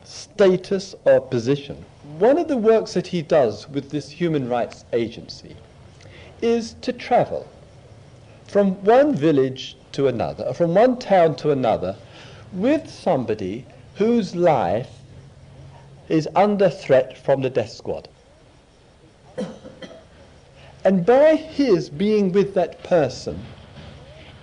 status 0.03 0.95
or 1.05 1.19
position. 1.19 1.83
One 2.19 2.37
of 2.37 2.47
the 2.47 2.57
works 2.57 2.93
that 2.93 3.07
he 3.07 3.21
does 3.21 3.67
with 3.69 3.89
this 3.89 4.09
human 4.09 4.47
rights 4.47 4.85
agency 4.93 5.55
is 6.41 6.75
to 6.81 6.93
travel 6.93 7.47
from 8.47 8.75
one 8.85 9.13
village 9.13 9.75
to 9.93 10.07
another, 10.07 10.53
from 10.53 10.73
one 10.73 10.97
town 10.99 11.35
to 11.37 11.51
another, 11.51 11.97
with 12.53 12.89
somebody 12.89 13.65
whose 13.95 14.35
life 14.35 14.89
is 16.09 16.27
under 16.35 16.69
threat 16.69 17.17
from 17.17 17.41
the 17.41 17.49
death 17.49 17.71
squad. 17.71 18.07
And 20.83 21.05
by 21.05 21.35
his 21.35 21.89
being 21.89 22.31
with 22.31 22.53
that 22.53 22.81
person, 22.83 23.43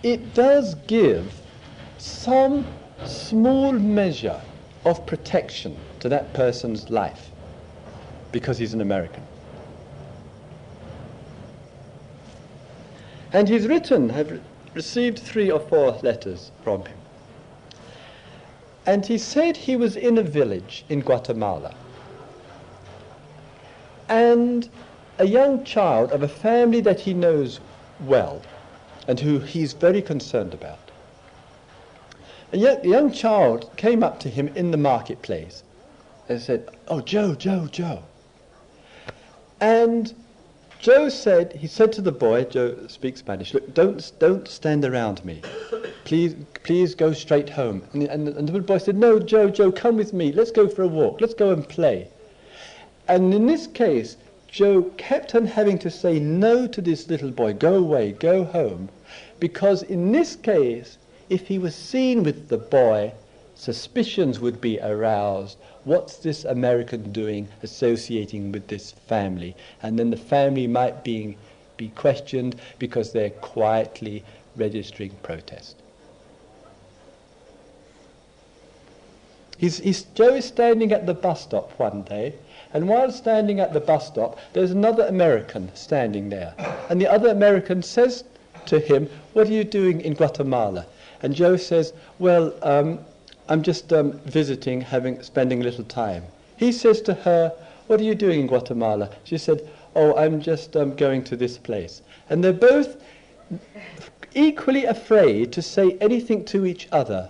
it 0.03 0.35
does 0.35 0.75
give 0.87 1.33
some 1.97 2.67
small 3.07 3.73
measure 3.73 4.41
of 4.85 5.07
protection 5.07 5.77
to 6.01 6.09
that 6.11 6.35
person's 6.35 6.91
life 6.91 7.31
because 8.31 8.59
he's 8.59 8.75
an 8.75 8.83
American. 8.83 9.23
And 13.33 13.49
he's 13.49 13.67
written, 13.67 14.11
I've 14.11 14.41
received 14.75 15.19
three 15.19 15.51
or 15.51 15.61
four 15.61 15.93
letters 16.03 16.53
from 16.63 16.85
him. 16.85 16.99
And 18.87 19.07
he 19.07 19.19
said 19.19 19.57
he 19.57 19.77
was 19.77 19.97
in 19.97 20.19
a 20.19 20.23
village 20.23 20.85
in 20.89 21.01
Guatemala. 21.01 21.75
And 24.09 24.69
a 25.19 25.27
young 25.27 25.65
child 25.65 26.13
of 26.13 26.23
a 26.23 26.29
family 26.29 26.81
that 26.83 27.01
he 27.01 27.15
knows 27.15 27.61
well 28.01 28.43
and 29.09 29.21
who 29.21 29.39
he's 29.39 29.73
very 29.73 30.03
concerned 30.03 30.53
about. 30.55 30.79
A 32.53 32.59
young, 32.59 32.85
young 32.85 33.13
child 33.13 33.71
came 33.77 34.03
up 34.03 34.21
to 34.21 34.29
him 34.29 34.49
in 34.49 34.71
the 34.71 34.77
marketplace 34.77 35.63
and 36.29 36.41
said, 36.41 36.69
Oh, 36.89 37.01
Joe, 37.01 37.35
Joe, 37.35 37.69
Joe. 37.71 38.03
And 39.61 40.15
Joe 40.85 41.09
said, 41.09 41.55
he 41.55 41.67
said 41.67 41.95
to 41.95 42.03
the 42.03 42.13
boy, 42.13 42.45
Joe 42.45 42.77
speaks 42.89 43.21
Spanish, 43.21 43.55
look, 43.55 43.73
don't, 43.73 44.13
don't 44.19 44.47
stand 44.47 44.85
around 44.85 45.25
me. 45.25 45.41
Please, 46.05 46.37
please 46.63 46.95
go 46.95 47.15
straight 47.15 47.49
home. 47.49 47.83
And, 47.95 48.03
and, 48.03 48.29
and 48.29 48.47
the 48.47 48.61
boy 48.61 48.77
said, 48.77 48.99
no, 48.99 49.19
Joe, 49.19 49.49
Joe, 49.49 49.73
come 49.73 49.97
with 49.97 50.13
me. 50.13 50.31
Let's 50.31 50.51
go 50.51 50.69
for 50.69 50.83
a 50.83 50.87
walk. 50.87 51.23
Let's 51.23 51.33
go 51.33 51.53
and 51.55 51.67
play. 51.67 52.09
And 53.09 53.33
in 53.33 53.47
this 53.47 53.67
case, 53.67 54.19
Joe 54.47 54.83
kept 54.99 55.35
on 55.35 55.47
having 55.47 55.79
to 55.79 55.91
say 55.91 56.19
no 56.19 56.67
to 56.67 56.83
this 56.83 57.09
little 57.09 57.31
boy, 57.31 57.55
go 57.55 57.77
away, 57.77 58.13
go 58.13 58.45
home, 58.45 58.91
because 59.41 59.85
in 59.85 60.13
this 60.13 60.37
case, 60.37 60.99
if 61.31 61.49
he 61.49 61.59
was 61.59 61.75
seen 61.75 62.23
with 62.23 62.49
the 62.49 62.59
boy, 62.59 63.15
suspicions 63.55 64.41
would 64.41 64.61
be 64.61 64.79
aroused. 64.81 65.59
What's 65.85 66.17
this 66.17 66.45
American 66.45 67.13
doing 67.13 67.49
associating 67.63 68.53
with 68.53 68.67
this 68.69 68.93
family? 68.93 69.55
And 69.83 69.99
then 69.99 70.11
the 70.11 70.17
family 70.17 70.67
might 70.67 71.05
be, 71.05 71.37
be 71.77 71.89
questioned 71.89 72.57
because 72.79 73.13
they're 73.13 73.31
quietly 73.31 74.25
registering 74.57 75.13
protest. 75.23 75.77
He's, 79.57 79.79
he's, 79.79 80.03
Joe 80.15 80.35
is 80.35 80.45
standing 80.45 80.93
at 80.93 81.07
the 81.07 81.15
bus 81.15 81.43
stop 81.43 81.79
one 81.79 82.03
day, 82.03 82.35
and 82.73 82.89
while 82.89 83.11
standing 83.13 83.61
at 83.61 83.73
the 83.73 83.81
bus 83.81 84.09
stop, 84.09 84.39
there's 84.53 84.73
another 84.73 85.07
American 85.07 85.75
standing 85.75 86.29
there. 86.29 86.55
And 86.91 87.01
the 87.01 87.07
other 87.07 87.29
American 87.29 87.83
says 87.83 88.25
to 88.67 88.81
him, 88.81 89.09
What 89.33 89.49
are 89.49 89.53
you 89.53 89.65
doing 89.65 90.01
in 90.01 90.15
Guatemala? 90.15 90.87
And 91.23 91.35
Joe 91.35 91.57
says, 91.57 91.93
Well, 92.19 92.53
um, 92.63 92.99
I'm 93.47 93.63
just 93.63 93.93
um, 93.93 94.13
visiting, 94.21 94.81
having 94.81 95.23
spending 95.23 95.61
a 95.61 95.65
little 95.65 95.85
time. 95.85 96.25
He 96.57 96.73
says 96.73 97.03
to 97.03 97.13
her, 97.13 97.53
What 97.87 98.01
are 98.01 98.05
you 98.05 98.15
doing 98.15 98.41
in 98.41 98.47
Guatemala? 98.47 99.11
She 99.25 99.37
said, 99.37 99.69
Oh, 99.95 100.17
I'm 100.17 100.41
just 100.41 100.77
um, 100.77 100.97
going 100.97 101.25
to 101.25 101.37
this 101.37 101.59
place. 101.59 102.01
And 102.31 102.43
they're 102.43 102.55
both 102.55 102.97
equally 104.35 104.85
afraid 104.87 105.53
to 105.53 105.63
say 105.63 105.99
anything 106.01 106.45
to 106.47 106.65
each 106.65 106.89
other 106.91 107.29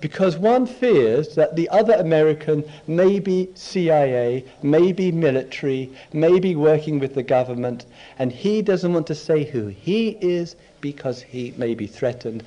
because 0.00 0.36
one 0.36 0.66
fears 0.66 1.34
that 1.34 1.56
the 1.56 1.68
other 1.70 1.94
American 1.94 2.64
may 2.86 3.18
be 3.18 3.48
CIA, 3.54 4.44
may 4.62 4.92
be 4.92 5.12
military, 5.12 5.90
may 6.12 6.38
be 6.38 6.54
working 6.54 6.98
with 6.98 7.14
the 7.14 7.22
government, 7.22 7.84
and 8.18 8.32
he 8.32 8.62
doesn't 8.62 8.92
want 8.92 9.06
to 9.06 9.14
say 9.14 9.44
who 9.44 9.68
he 9.68 10.18
is 10.20 10.56
because 10.80 11.22
he 11.22 11.52
may 11.56 11.74
be 11.74 11.86
threatened, 11.86 12.42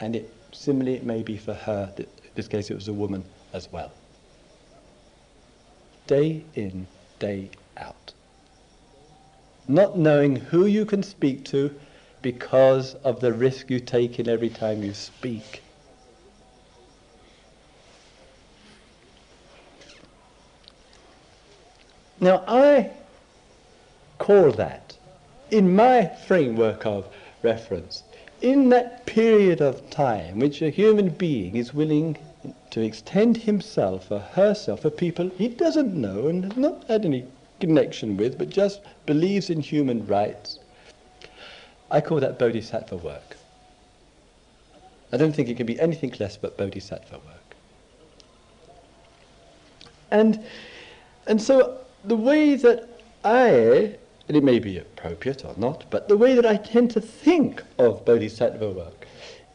and 0.00 0.16
it 0.16 0.30
similarly 0.52 0.96
it 0.96 1.04
may 1.04 1.22
be 1.22 1.36
for 1.36 1.54
her, 1.54 1.92
in 1.96 2.06
this 2.38 2.46
case 2.46 2.70
it 2.70 2.74
was 2.74 2.86
a 2.86 2.92
woman 2.92 3.24
as 3.52 3.68
well. 3.72 3.90
Day 6.06 6.44
in, 6.54 6.86
day 7.18 7.50
out. 7.76 8.12
Not 9.66 9.98
knowing 9.98 10.36
who 10.36 10.66
you 10.66 10.86
can 10.86 11.02
speak 11.02 11.44
to 11.46 11.74
because 12.22 12.94
of 13.02 13.18
the 13.20 13.32
risk 13.32 13.70
you 13.70 13.80
take 13.80 14.20
in 14.20 14.28
every 14.28 14.50
time 14.50 14.84
you 14.84 14.94
speak. 14.94 15.62
Now, 22.20 22.44
I 22.46 22.92
call 24.18 24.52
that, 24.52 24.96
in 25.50 25.74
my 25.74 26.06
framework 26.06 26.86
of 26.86 27.08
reference, 27.42 28.04
in 28.40 28.68
that 28.68 29.06
period 29.06 29.60
of 29.60 29.90
time 29.90 30.38
which 30.38 30.62
a 30.62 30.70
human 30.70 31.08
being 31.08 31.56
is 31.56 31.74
willing 31.74 32.16
to 32.70 32.80
extend 32.82 33.36
himself 33.36 34.10
or 34.10 34.20
herself 34.20 34.80
for 34.82 34.90
people 34.90 35.30
he 35.36 35.48
doesn't 35.48 35.94
know 35.94 36.28
and 36.28 36.44
has 36.44 36.56
not 36.56 36.84
had 36.84 37.04
any 37.04 37.24
connection 37.60 38.16
with, 38.16 38.38
but 38.38 38.50
just 38.50 38.80
believes 39.06 39.50
in 39.50 39.60
human 39.60 40.06
rights, 40.06 40.58
I 41.90 42.00
call 42.00 42.20
that 42.20 42.38
bodhisattva 42.38 42.96
work. 42.96 43.36
I 45.12 45.16
don't 45.16 45.32
think 45.32 45.48
it 45.48 45.56
can 45.56 45.66
be 45.66 45.80
anything 45.80 46.14
less 46.20 46.36
but 46.36 46.56
bodhisattva 46.56 47.16
work. 47.16 47.56
And, 50.10 50.44
and 51.26 51.40
so 51.40 51.78
the 52.04 52.16
way 52.16 52.54
that 52.56 52.88
I, 53.24 53.96
and 54.28 54.36
it 54.36 54.44
may 54.44 54.58
be 54.58 54.78
appropriate 54.78 55.44
or 55.44 55.54
not, 55.56 55.84
but 55.90 56.08
the 56.08 56.16
way 56.16 56.34
that 56.34 56.46
I 56.46 56.56
tend 56.56 56.90
to 56.92 57.00
think 57.00 57.62
of 57.78 58.04
bodhisattva 58.04 58.70
work 58.70 59.06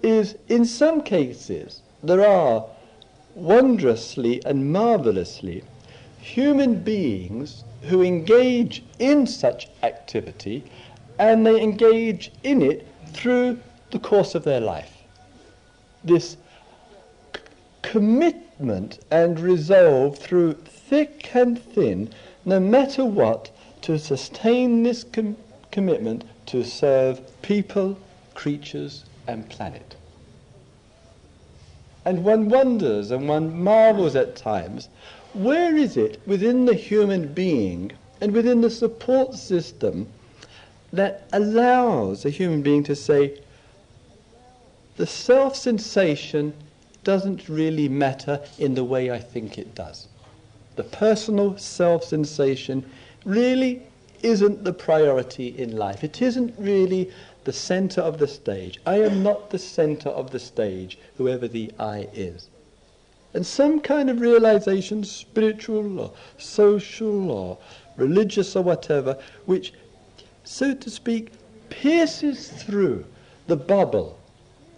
is 0.02 0.36
in 0.50 0.66
some 0.66 1.02
cases 1.02 1.82
there 2.04 2.28
are 2.28 2.66
wondrously 3.36 4.42
and 4.46 4.72
marvelously 4.72 5.64
human 6.20 6.76
beings 6.76 7.64
who 7.84 8.02
engage 8.02 8.84
in 9.00 9.28
such 9.28 9.68
activity 9.82 10.64
and 11.20 11.46
they 11.46 11.62
engage 11.62 12.32
in 12.44 12.62
it 12.62 12.88
through 13.12 13.60
the 13.92 14.00
course 14.00 14.36
of 14.36 14.44
their 14.44 14.62
life. 14.62 14.98
This 16.04 16.38
c- 17.36 17.42
commitment 17.82 19.00
and 19.12 19.40
resolve 19.40 20.18
through 20.18 20.54
thick 20.54 21.36
and 21.36 21.62
thin 21.62 22.10
no 22.46 22.60
matter 22.60 23.06
what, 23.06 23.52
to 23.82 23.98
sustain 23.98 24.84
this 24.84 25.04
com- 25.04 25.38
commitment 25.72 26.24
to 26.46 26.64
serve 26.64 27.22
people, 27.42 27.98
creatures, 28.34 29.06
and 29.28 29.50
planet. 29.50 29.96
And 32.06 32.24
one 32.24 32.50
wonders 32.50 33.12
and 33.12 33.28
one 33.28 33.62
marvels 33.64 34.16
at 34.16 34.36
times 34.36 34.90
where 35.34 35.76
is 35.76 35.98
it 35.98 36.22
within 36.28 36.66
the 36.66 36.76
human 36.76 37.34
being 37.34 37.92
and 38.22 38.32
within 38.32 38.62
the 38.62 38.70
support 38.70 39.34
system 39.36 40.08
that 40.92 41.28
allows 41.34 42.24
a 42.26 42.30
human 42.30 42.62
being 42.62 42.84
to 42.84 42.96
say, 42.96 43.40
the 44.98 45.08
self 45.08 45.56
sensation 45.56 46.54
doesn't 47.04 47.50
really 47.50 47.90
matter 47.90 48.40
in 48.60 48.76
the 48.76 48.84
way 48.84 49.10
I 49.10 49.20
think 49.20 49.58
it 49.58 49.74
does 49.74 50.08
the 50.76 50.84
personal 50.84 51.58
self 51.58 52.04
sensation 52.04 52.90
really 53.26 53.82
isn't 54.22 54.64
the 54.64 54.74
priority 54.74 55.48
in 55.48 55.76
life. 55.76 56.04
It 56.04 56.22
isn't 56.22 56.56
really 56.58 57.12
the 57.44 57.54
center 57.54 58.02
of 58.02 58.18
the 58.18 58.28
stage. 58.28 58.80
I 58.86 59.02
am 59.02 59.24
not 59.24 59.50
the 59.50 59.60
center 59.60 60.10
of 60.10 60.32
the 60.32 60.40
stage, 60.40 60.98
whoever 61.18 61.48
the 61.48 61.72
I 61.80 62.08
is. 62.14 62.50
And 63.34 63.46
some 63.46 63.80
kind 63.80 64.10
of 64.10 64.22
realization, 64.22 65.04
spiritual 65.04 66.00
or 66.00 66.14
social 66.38 67.32
or 67.32 67.58
religious 67.98 68.56
or 68.56 68.64
whatever, 68.64 69.18
which, 69.46 69.74
so 70.44 70.74
to 70.74 70.90
speak, 70.90 71.32
pierces 71.70 72.50
through 72.50 73.06
the 73.48 73.58
bubble 73.58 74.20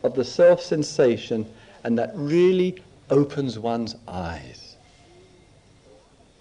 of 0.03 0.15
the 0.15 0.23
self 0.23 0.61
sensation 0.61 1.45
and 1.83 1.97
that 1.99 2.11
really 2.15 2.77
opens 3.09 3.59
one's 3.59 3.95
eyes 4.07 4.77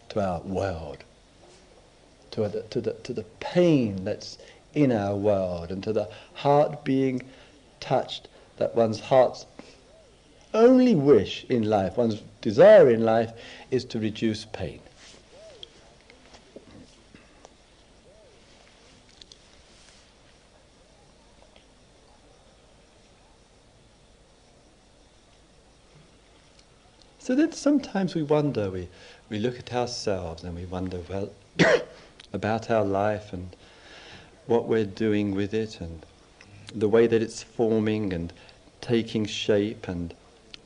to 0.08 0.20
our 0.20 0.40
world, 0.40 0.98
to 2.30 2.48
the, 2.48 2.62
to, 2.62 2.80
the, 2.80 2.92
to 3.02 3.12
the 3.12 3.24
pain 3.40 4.04
that's 4.04 4.38
in 4.74 4.92
our 4.92 5.14
world, 5.14 5.70
and 5.70 5.82
to 5.84 5.92
the 5.92 6.08
heart 6.34 6.84
being 6.84 7.22
touched 7.80 8.28
that 8.56 8.74
one's 8.74 9.00
heart's 9.00 9.46
only 10.52 10.94
wish 10.94 11.44
in 11.48 11.64
life, 11.64 11.96
one's 11.96 12.22
desire 12.40 12.90
in 12.90 13.04
life, 13.04 13.32
is 13.70 13.84
to 13.86 13.98
reduce 13.98 14.44
pain. 14.44 14.80
So 27.18 27.34
then 27.34 27.52
sometimes 27.52 28.14
we 28.14 28.22
wonder, 28.22 28.70
we, 28.70 28.86
we 29.30 29.38
look 29.38 29.58
at 29.58 29.72
ourselves 29.72 30.44
and 30.44 30.54
we 30.54 30.66
wonder, 30.66 31.00
well, 31.08 31.30
about 32.34 32.70
our 32.70 32.84
life 32.84 33.32
and 33.32 33.56
what 34.46 34.66
we're 34.66 34.84
doing 34.84 35.34
with 35.34 35.54
it 35.54 35.80
and 35.80 36.04
the 36.74 36.88
way 36.88 37.06
that 37.06 37.22
it's 37.22 37.42
forming 37.42 38.12
and 38.12 38.32
taking 38.80 39.24
shape 39.24 39.88
and 39.88 40.14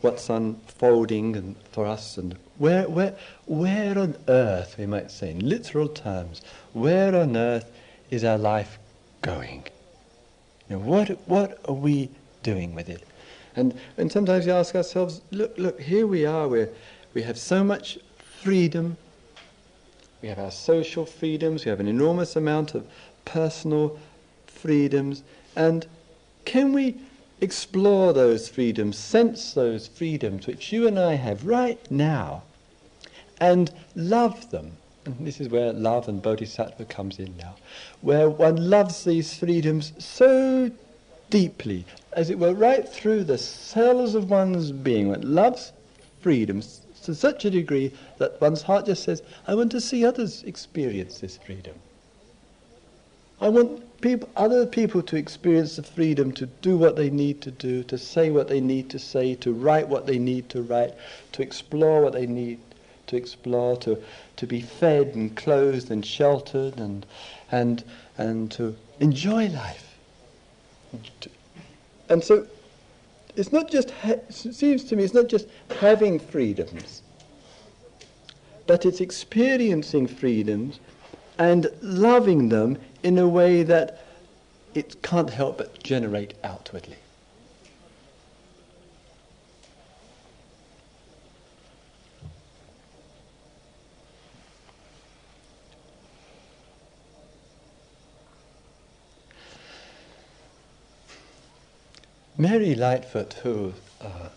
what's 0.00 0.28
unfolding 0.28 1.36
and 1.36 1.56
for 1.72 1.86
us 1.86 2.16
and 2.16 2.36
where, 2.58 2.88
where, 2.88 3.14
where 3.46 3.98
on 3.98 4.16
earth, 4.26 4.76
we 4.78 4.86
might 4.86 5.10
say, 5.10 5.30
in 5.30 5.48
literal 5.48 5.88
terms, 5.88 6.42
where 6.72 7.14
on 7.14 7.36
earth 7.36 7.70
is 8.10 8.24
our 8.24 8.38
life 8.38 8.78
going? 9.22 9.64
You 10.68 10.76
know, 10.76 10.82
what, 10.82 11.08
what 11.28 11.60
are 11.68 11.74
we 11.74 12.10
doing 12.42 12.74
with 12.74 12.88
it? 12.88 13.04
And, 13.56 13.78
and 13.96 14.10
sometimes 14.10 14.46
we 14.46 14.52
ask 14.52 14.74
ourselves, 14.74 15.20
look, 15.30 15.56
look, 15.56 15.80
here 15.80 16.06
we 16.06 16.26
are, 16.26 16.48
where 16.48 16.68
we 17.14 17.22
have 17.22 17.38
so 17.38 17.64
much 17.64 17.98
freedom. 18.42 18.96
We 20.22 20.28
have 20.28 20.38
our 20.38 20.50
social 20.50 21.06
freedoms, 21.06 21.64
we 21.64 21.70
have 21.70 21.80
an 21.80 21.88
enormous 21.88 22.34
amount 22.36 22.74
of 22.74 22.86
personal 23.28 23.98
freedoms, 24.46 25.22
and 25.54 25.86
can 26.44 26.72
we 26.72 26.96
explore 27.40 28.12
those 28.12 28.48
freedoms, 28.48 28.96
sense 28.96 29.52
those 29.52 29.86
freedoms 29.86 30.46
which 30.46 30.72
you 30.72 30.86
and 30.86 30.98
I 30.98 31.14
have 31.14 31.46
right 31.46 31.78
now, 31.90 32.42
and 33.40 33.70
love 33.94 34.50
them? 34.50 34.72
And 35.04 35.14
this 35.26 35.40
is 35.40 35.48
where 35.48 35.72
love 35.72 36.08
and 36.08 36.22
bodhisattva 36.22 36.86
comes 36.86 37.18
in 37.18 37.36
now, 37.36 37.56
where 38.00 38.28
one 38.30 38.70
loves 38.70 39.04
these 39.04 39.34
freedoms 39.34 39.92
so 39.98 40.70
deeply, 41.30 41.84
as 42.12 42.30
it 42.30 42.38
were, 42.38 42.54
right 42.54 42.88
through 42.88 43.24
the 43.24 43.38
cells 43.38 44.14
of 44.14 44.30
one's 44.30 44.72
being. 44.72 45.08
One 45.08 45.34
loves 45.34 45.72
freedoms 46.20 46.80
to 47.04 47.14
such 47.14 47.44
a 47.44 47.50
degree 47.50 47.92
that 48.18 48.40
one's 48.40 48.62
heart 48.62 48.86
just 48.86 49.04
says, 49.04 49.22
I 49.46 49.54
want 49.54 49.70
to 49.72 49.80
see 49.80 50.04
others 50.04 50.42
experience 50.44 51.20
this 51.20 51.38
freedom. 51.38 51.74
I 53.40 53.48
want 53.48 54.00
people, 54.00 54.28
other 54.36 54.66
people 54.66 55.02
to 55.02 55.16
experience 55.16 55.76
the 55.76 55.82
freedom 55.82 56.32
to 56.32 56.46
do 56.46 56.76
what 56.76 56.96
they 56.96 57.10
need 57.10 57.40
to 57.42 57.50
do, 57.50 57.82
to 57.84 57.98
say 57.98 58.30
what 58.30 58.48
they 58.48 58.60
need 58.60 58.90
to 58.90 58.98
say, 58.98 59.34
to 59.36 59.52
write 59.52 59.88
what 59.88 60.06
they 60.06 60.18
need 60.18 60.48
to 60.50 60.62
write, 60.62 60.94
to 61.32 61.42
explore 61.42 62.02
what 62.02 62.12
they 62.12 62.26
need 62.26 62.58
to 63.06 63.16
explore, 63.16 63.76
to, 63.78 64.02
to 64.36 64.46
be 64.46 64.60
fed 64.60 65.14
and 65.14 65.36
clothed 65.36 65.90
and 65.90 66.04
sheltered 66.04 66.78
and, 66.78 67.06
and, 67.50 67.84
and 68.16 68.50
to 68.52 68.76
enjoy 69.00 69.48
life. 69.48 69.96
And 72.08 72.22
so 72.22 72.46
it's 73.36 73.52
not 73.52 73.70
just, 73.70 73.90
ha- 73.90 74.20
it 74.28 74.32
seems 74.32 74.84
to 74.84 74.96
me, 74.96 75.04
it's 75.04 75.14
not 75.14 75.28
just 75.28 75.46
having 75.80 76.18
freedoms, 76.18 77.02
but 78.66 78.84
it's 78.84 79.00
experiencing 79.00 80.06
freedoms 80.06 80.80
and 81.38 81.70
loving 81.80 82.48
them 82.48 82.78
in 83.02 83.18
a 83.18 83.28
way 83.28 83.62
that 83.62 84.04
it 84.74 85.02
can't 85.02 85.30
help 85.30 85.58
but 85.58 85.82
generate 85.82 86.34
outwardly. 86.44 86.96
Mary 102.40 102.76
Lightfoot, 102.76 103.32
who 103.42 103.74
uh, 104.00 104.28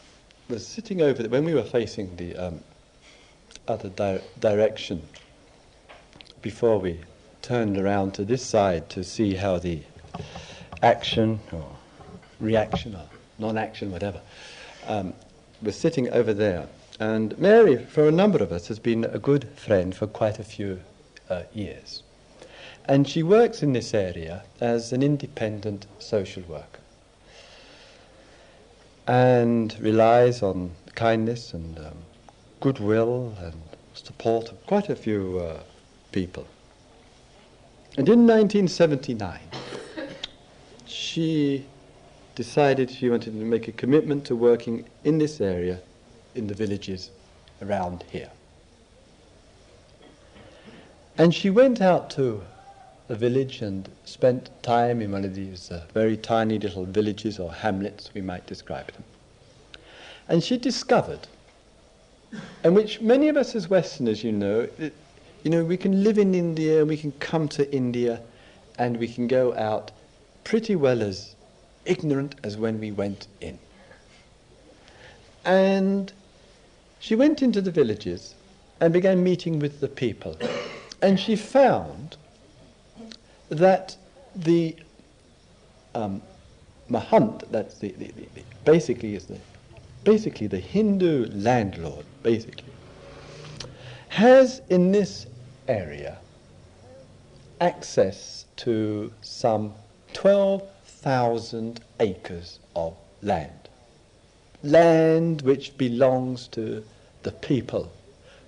was 0.50 0.66
sitting 0.66 1.02
over 1.02 1.22
there 1.22 1.30
when 1.30 1.46
we 1.46 1.54
were 1.54 1.64
facing 1.64 2.16
the 2.16 2.36
um, 2.36 2.60
other 3.68 3.90
di- 3.90 4.22
direction 4.40 5.08
before 6.42 6.80
we 6.80 7.00
turned 7.42 7.78
around 7.78 8.14
to 8.16 8.26
this 8.26 8.46
side 8.46 8.90
to 8.90 9.04
see 9.04 9.36
how 9.36 9.60
the 9.60 9.82
action 10.82 11.40
or 11.52 11.68
reaction 12.40 12.96
or 12.96 13.06
non-action, 13.40 13.92
whatever, 13.92 14.22
um, 14.88 15.14
was 15.62 15.76
sitting 15.76 16.10
over 16.12 16.34
there. 16.34 16.68
And 17.00 17.38
Mary, 17.40 17.84
for 17.86 18.08
a 18.08 18.12
number 18.12 18.44
of 18.44 18.52
us, 18.52 18.68
has 18.68 18.80
been 18.80 19.06
a 19.06 19.20
good 19.20 19.48
friend 19.56 19.96
for 19.96 20.08
quite 20.08 20.40
a 20.40 20.44
few 20.44 20.82
uh, 21.30 21.44
years. 21.54 22.04
And 22.86 23.08
she 23.08 23.24
works 23.24 23.64
in 23.64 23.74
this 23.74 23.94
area 23.94 24.44
as 24.60 24.92
an 24.92 25.04
independent 25.04 25.86
social 26.00 26.44
worker 26.44 26.82
and 29.08 29.76
relies 29.80 30.42
on 30.42 30.72
kindness 30.96 31.54
and 31.54 31.78
um, 31.80 31.98
goodwill 32.60 33.36
and 33.40 33.56
support 33.94 34.52
of 34.52 34.66
quite 34.68 34.90
a 34.90 34.96
few 34.96 35.40
uh, 35.40 35.60
people. 36.12 36.46
And 37.98 38.08
in 38.08 38.26
1979, 38.26 39.40
she 40.86 41.66
decided 42.36 42.90
she 42.90 43.10
wanted 43.10 43.34
to 43.34 43.46
make 43.46 43.68
a 43.68 43.74
commitment 43.74 44.24
to 44.26 44.36
working 44.36 44.86
in 45.04 45.18
this 45.18 45.42
area, 45.42 45.80
in 46.34 46.48
the 46.48 46.54
villages 46.54 47.12
around 47.62 48.06
here. 48.10 48.30
And 51.18 51.36
she 51.36 51.50
went 51.50 51.82
out 51.82 52.10
to 52.12 52.42
a 53.10 53.16
village 53.16 53.62
and 53.62 53.90
spent 54.06 54.50
time 54.64 55.02
in 55.02 55.12
one 55.12 55.26
of 55.26 55.36
these 55.36 55.70
uh, 55.70 55.86
very 55.94 56.16
tiny 56.16 56.58
little 56.58 56.86
villages 56.86 57.40
or 57.40 57.52
hamlets, 57.52 58.10
we 58.14 58.22
might 58.22 58.48
describe 58.48 58.90
them. 58.94 59.04
And 60.30 60.42
she 60.42 60.58
discovered, 60.58 61.28
and 62.64 62.74
which 62.74 63.02
many 63.02 63.28
of 63.28 63.36
us 63.36 63.54
as 63.54 63.70
Westerners, 63.70 64.24
you 64.24 64.32
know, 64.32 64.70
it, 64.80 64.94
you 65.44 65.52
know, 65.52 65.64
we 65.64 65.78
can 65.78 66.04
live 66.04 66.18
in 66.18 66.36
India, 66.36 66.86
we 66.86 66.98
can 66.98 67.12
come 67.14 67.48
to 67.50 67.74
India, 67.74 68.22
and 68.78 68.98
we 68.98 69.08
can 69.08 69.28
go 69.28 69.54
out 69.56 69.92
pretty 70.44 70.76
well 70.76 71.02
as 71.02 71.36
ignorant 71.86 72.36
as 72.44 72.58
when 72.58 72.80
we 72.80 72.92
went 72.92 73.28
in. 73.40 73.58
And 75.44 76.12
she 77.00 77.16
went 77.16 77.42
into 77.42 77.62
the 77.62 77.72
villages 77.72 78.36
and 78.80 78.94
began 78.94 79.24
meeting 79.24 79.60
with 79.60 79.80
the 79.80 79.88
people. 79.88 80.38
And 81.02 81.20
she 81.20 81.36
found 81.36 82.18
that 83.50 83.96
the 84.36 84.76
um, 85.96 86.22
Mahant, 86.90 87.50
that's 87.52 87.80
the, 87.80 87.90
the, 87.94 88.08
the, 88.08 88.28
the, 88.36 88.44
basically 88.66 89.16
is 89.16 89.26
the 89.26 89.40
basically 90.04 90.48
the 90.48 90.60
Hindu 90.60 91.28
landlord, 91.32 92.06
basically, 92.24 92.74
has 94.10 94.62
in 94.70 94.92
this 94.92 95.28
area 95.72 96.18
access 97.60 98.46
to 98.58 99.12
some 99.22 99.74
12,000 100.14 101.80
acres 102.00 102.60
of 102.76 102.96
land. 103.22 103.70
Land 104.64 105.42
which 105.44 105.78
belongs 105.78 106.48
to 106.50 106.84
the 107.24 107.32
people 107.32 107.92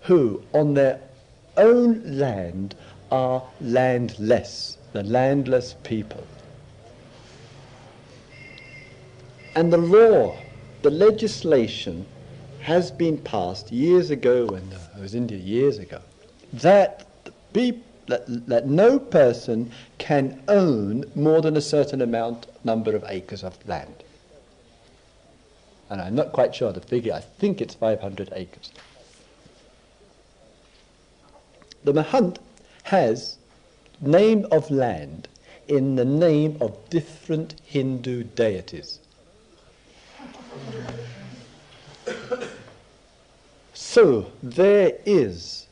who, 0.01 0.43
on 0.53 0.73
their 0.73 0.99
own 1.57 2.17
land, 2.17 2.75
are 3.11 3.43
landless 3.61 4.77
the 4.93 5.03
landless 5.03 5.75
people. 5.83 6.25
And 9.55 9.73
the 9.73 9.77
law, 9.77 10.37
the 10.83 10.91
legislation 10.91 12.05
has 12.61 12.91
been 12.91 13.17
passed 13.17 13.71
years 13.71 14.11
ago, 14.11 14.45
when 14.45 14.71
uh, 14.71 14.79
I 14.95 15.01
was 15.01 15.15
in 15.15 15.23
India 15.23 15.37
years 15.37 15.79
ago, 15.79 15.99
that, 16.53 17.07
that, 18.07 18.47
that 18.47 18.67
no 18.67 18.99
person 18.99 19.71
can 19.97 20.41
own 20.47 21.05
more 21.15 21.41
than 21.41 21.55
a 21.55 21.61
certain 21.61 22.01
amount, 22.01 22.47
number 22.63 22.95
of 22.95 23.05
acres 23.07 23.43
of 23.43 23.57
land. 23.67 24.03
And 25.89 26.01
I'm 26.01 26.15
not 26.15 26.31
quite 26.31 26.55
sure 26.55 26.71
the 26.71 26.81
figure, 26.81 27.13
I 27.13 27.19
think 27.19 27.61
it's 27.61 27.75
500 27.75 28.29
acres. 28.33 28.71
The 31.83 31.93
Mahant 31.93 32.37
has 32.83 33.37
name 34.01 34.45
of 34.51 34.71
land 34.71 35.27
in 35.67 35.95
the 35.95 36.05
name 36.05 36.57
of 36.59 36.77
different 36.89 37.55
Hindu 37.65 38.23
deities. 38.23 38.99
So 43.73 44.31
there 44.41 44.93
is 45.05 45.67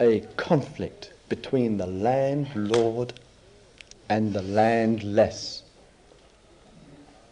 a 0.00 0.20
conflict 0.36 1.13
between 1.28 1.78
the 1.78 1.86
landlord 1.86 3.12
and 4.08 4.32
the 4.32 4.42
landless. 4.42 5.62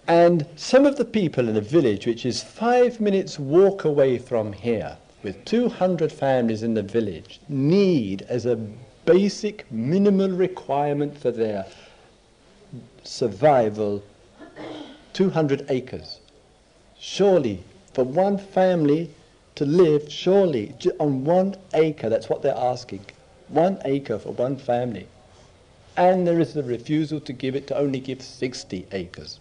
And 0.08 0.46
some 0.56 0.84
of 0.86 0.96
the 0.96 1.04
people 1.04 1.48
in 1.48 1.56
a 1.56 1.60
village, 1.60 2.06
which 2.06 2.26
is 2.26 2.42
five 2.42 3.00
minutes' 3.00 3.38
walk 3.38 3.84
away 3.84 4.18
from 4.18 4.52
here, 4.52 4.96
with 5.22 5.44
200 5.44 6.10
families 6.10 6.62
in 6.62 6.74
the 6.74 6.82
village, 6.82 7.40
need 7.48 8.22
as 8.22 8.46
a 8.46 8.56
basic 9.04 9.70
minimal 9.70 10.30
requirement 10.30 11.16
for 11.16 11.30
their 11.30 11.66
survival 13.04 14.02
200 15.12 15.66
acres. 15.68 16.20
Surely, 16.98 17.62
for 17.92 18.04
one 18.04 18.38
family 18.38 19.10
to 19.54 19.66
live, 19.66 20.10
surely, 20.10 20.74
on 20.98 21.24
one 21.24 21.54
acre, 21.74 22.08
that's 22.08 22.28
what 22.28 22.42
they're 22.42 22.56
asking 22.56 23.04
one 23.52 23.78
acre 23.84 24.18
for 24.18 24.32
one 24.32 24.56
family. 24.56 25.06
And 25.96 26.26
there 26.26 26.40
is 26.40 26.54
the 26.54 26.62
refusal 26.62 27.20
to 27.20 27.32
give 27.32 27.54
it, 27.54 27.66
to 27.66 27.76
only 27.76 28.00
give 28.00 28.22
60 28.22 28.86
acres. 28.92 29.38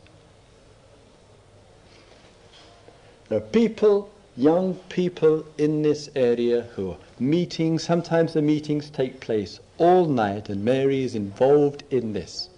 There 3.29 3.37
are 3.37 3.41
people, 3.41 4.11
young 4.35 4.75
people 4.89 5.45
in 5.57 5.81
this 5.81 6.09
area 6.15 6.63
who 6.75 6.91
are 6.91 6.97
meeting, 7.17 7.79
sometimes 7.79 8.33
the 8.33 8.41
meetings 8.41 8.89
take 8.89 9.21
place 9.21 9.61
all 9.77 10.05
night, 10.05 10.49
and 10.49 10.65
Mary 10.65 11.03
is 11.03 11.15
involved 11.15 11.83
in 11.89 12.11
this. 12.11 12.49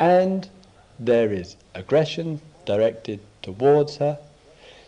And 0.00 0.48
there 0.98 1.32
is 1.32 1.56
aggression 1.76 2.40
directed 2.64 3.20
towards 3.42 3.98
her. 3.98 4.18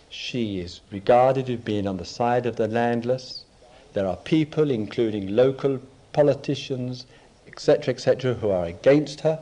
She 0.08 0.58
is 0.58 0.80
regarded 0.90 1.48
as 1.48 1.60
being 1.60 1.86
on 1.86 1.98
the 1.98 2.04
side 2.04 2.46
of 2.46 2.56
the 2.56 2.66
landless. 2.66 3.44
There 3.92 4.06
are 4.06 4.16
people, 4.16 4.70
including 4.70 5.34
local 5.34 5.80
politicians, 6.12 7.06
etc., 7.46 7.94
etc., 7.94 8.34
who 8.34 8.50
are 8.50 8.64
against 8.64 9.20
her. 9.20 9.40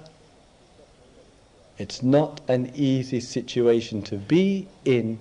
It's 1.78 2.02
not 2.02 2.40
an 2.48 2.72
easy 2.74 3.20
situation 3.20 4.02
to 4.02 4.16
be 4.16 4.66
in, 4.84 5.18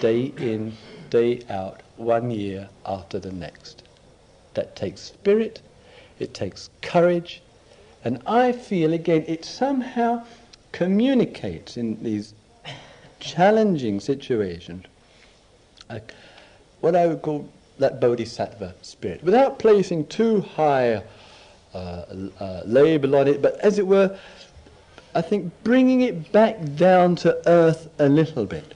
day 0.00 0.32
in, 0.36 0.76
day 1.10 1.42
out, 1.50 1.82
one 1.96 2.30
year 2.30 2.68
after 2.86 3.18
the 3.18 3.32
next. 3.32 3.82
That 4.54 4.76
takes 4.76 5.00
spirit, 5.00 5.60
it 6.18 6.34
takes 6.34 6.70
courage, 6.80 7.42
and 8.04 8.22
I 8.26 8.52
feel 8.52 8.92
again 8.92 9.24
it 9.26 9.44
somehow 9.44 10.24
communicates 10.72 11.76
in 11.76 12.02
these 12.02 12.34
challenging 13.20 14.00
situations 14.00 14.86
what 16.80 16.96
I 16.96 17.06
would 17.06 17.22
call 17.22 17.48
that 17.78 18.00
bodhisattva 18.00 18.74
spirit, 18.82 19.22
without 19.24 19.58
placing 19.58 20.06
too 20.06 20.40
high 20.40 21.02
uh, 21.74 22.04
uh, 22.38 22.62
label 22.64 23.16
on 23.16 23.28
it, 23.28 23.40
but 23.40 23.58
as 23.60 23.78
it 23.78 23.86
were, 23.86 24.18
I 25.14 25.20
think 25.20 25.52
bringing 25.62 26.00
it 26.02 26.32
back 26.32 26.56
down 26.76 27.16
to 27.16 27.36
earth 27.46 27.88
a 27.98 28.08
little 28.08 28.46
bit. 28.46 28.74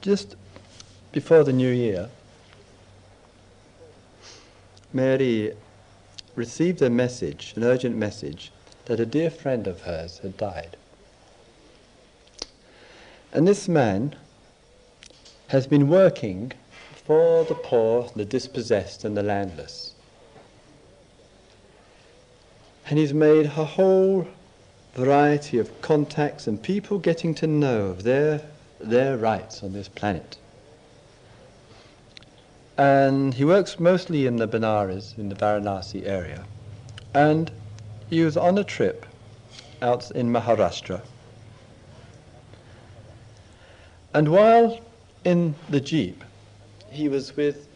Just 0.00 0.36
before 1.12 1.44
the 1.44 1.52
new 1.52 1.70
year, 1.70 2.08
Mary 4.92 5.52
received 6.34 6.80
a 6.80 6.88
message, 6.88 7.52
an 7.56 7.64
urgent 7.64 7.96
message, 7.96 8.50
that 8.86 9.00
a 9.00 9.06
dear 9.06 9.30
friend 9.30 9.66
of 9.66 9.82
hers 9.82 10.18
had 10.18 10.36
died. 10.36 10.76
And 13.32 13.46
this 13.46 13.68
man 13.68 14.16
has 15.48 15.66
been 15.66 15.88
working 15.88 16.52
for 16.94 17.44
the 17.44 17.54
poor, 17.54 18.10
the 18.16 18.24
dispossessed, 18.24 19.04
and 19.04 19.16
the 19.16 19.22
landless. 19.22 19.94
And 22.88 22.98
he's 22.98 23.12
made 23.12 23.46
a 23.46 23.64
whole 23.64 24.26
variety 24.94 25.58
of 25.58 25.82
contacts 25.82 26.46
and 26.46 26.62
people 26.62 26.98
getting 26.98 27.34
to 27.34 27.46
know 27.46 27.86
of 27.86 28.02
their, 28.02 28.40
their 28.80 29.18
rights 29.18 29.62
on 29.62 29.74
this 29.74 29.88
planet. 29.88 30.38
And 32.78 33.34
he 33.34 33.44
works 33.44 33.78
mostly 33.78 34.26
in 34.26 34.36
the 34.36 34.48
Benares, 34.48 35.18
in 35.18 35.28
the 35.28 35.34
Varanasi 35.34 36.06
area. 36.06 36.44
And 37.12 37.50
he 38.08 38.22
was 38.22 38.36
on 38.36 38.56
a 38.56 38.64
trip 38.64 39.04
out 39.82 40.10
in 40.12 40.32
Maharashtra 40.32 41.02
and 44.14 44.28
while 44.28 44.80
in 45.24 45.54
the 45.68 45.80
Jeep, 45.80 46.24
he 46.90 47.08
was 47.08 47.36
with 47.36 47.68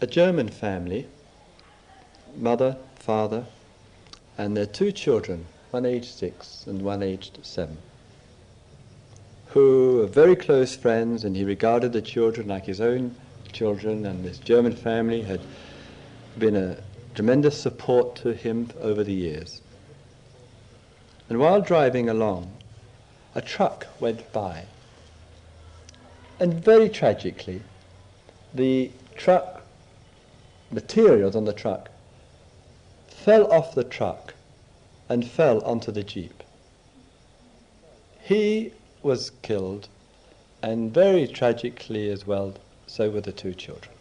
a 0.00 0.06
German 0.06 0.48
family, 0.48 1.06
mother, 2.36 2.76
father, 2.96 3.46
and 4.38 4.56
their 4.56 4.66
two 4.66 4.92
children, 4.92 5.46
one 5.70 5.84
aged 5.84 6.12
six 6.12 6.64
and 6.66 6.82
one 6.82 7.02
aged 7.02 7.38
seven, 7.42 7.76
who 9.48 9.98
were 9.98 10.06
very 10.06 10.36
close 10.36 10.74
friends, 10.74 11.22
and 11.22 11.36
he 11.36 11.44
regarded 11.44 11.92
the 11.92 12.02
children 12.02 12.48
like 12.48 12.64
his 12.64 12.80
own 12.80 13.14
children, 13.56 14.04
and 14.04 14.24
this 14.24 14.38
German 14.38 14.76
family 14.76 15.22
had 15.22 15.40
been 16.38 16.56
a 16.56 16.76
tremendous 17.14 17.60
support 17.60 18.14
to 18.16 18.34
him 18.34 18.70
over 18.80 19.02
the 19.02 19.14
years. 19.14 19.62
And 21.28 21.38
while 21.38 21.60
driving 21.60 22.08
along, 22.08 22.52
a 23.34 23.40
truck 23.40 23.86
went 24.00 24.32
by 24.32 24.66
and 26.38 26.62
very 26.62 26.88
tragically, 26.88 27.62
the 28.52 28.90
truck, 29.16 29.62
materials 30.70 31.34
on 31.34 31.46
the 31.46 31.52
truck, 31.52 31.90
fell 33.08 33.50
off 33.50 33.74
the 33.74 33.84
truck 33.84 34.34
and 35.08 35.26
fell 35.26 35.64
onto 35.64 35.90
the 35.90 36.02
jeep. 36.02 36.42
He 38.20 38.72
was 39.02 39.30
killed, 39.42 39.88
and 40.62 40.92
very 40.92 41.26
tragically 41.26 42.10
as 42.10 42.26
well, 42.26 42.54
so 42.86 43.10
were 43.10 43.20
the 43.20 43.32
two 43.32 43.54
children. 43.54 43.92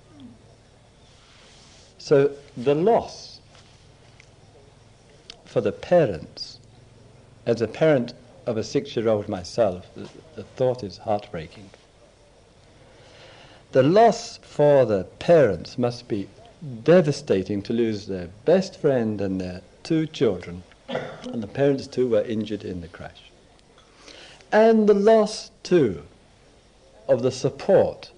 So 1.97 2.31
the 2.55 2.75
loss 2.75 3.39
for 5.45 5.61
the 5.61 5.71
parents, 5.71 6.59
as 7.45 7.61
a 7.61 7.67
parent 7.67 8.13
of 8.45 8.57
a 8.57 8.63
six 8.63 8.95
year 8.95 9.07
old 9.07 9.27
myself, 9.27 9.87
the, 9.95 10.09
the 10.35 10.43
thought 10.43 10.83
is 10.83 10.97
heartbreaking. 10.99 11.69
The 13.71 13.83
loss 13.83 14.37
for 14.37 14.85
the 14.85 15.05
parents 15.19 15.77
must 15.77 16.07
be 16.07 16.29
devastating 16.83 17.61
to 17.63 17.73
lose 17.73 18.07
their 18.07 18.29
best 18.45 18.79
friend 18.79 19.19
and 19.19 19.41
their 19.41 19.61
two 19.83 20.07
children. 20.07 20.63
And 20.87 21.41
the 21.41 21.47
parents 21.47 21.87
too 21.87 22.07
were 22.07 22.21
injured 22.21 22.63
in 22.63 22.81
the 22.81 22.87
crash. 22.87 23.31
And 24.51 24.87
the 24.87 24.93
loss 24.93 25.51
too 25.63 26.03
of 27.07 27.21
the 27.21 27.31
support 27.31 28.11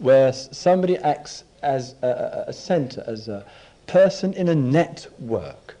where 0.00 0.32
somebody 0.32 0.96
acts 0.96 1.44
as 1.62 1.94
a, 2.02 2.44
a, 2.48 2.52
center, 2.52 3.04
as 3.06 3.28
a 3.28 3.44
person 3.86 4.32
in 4.32 4.48
a 4.48 4.54
network 4.54 5.76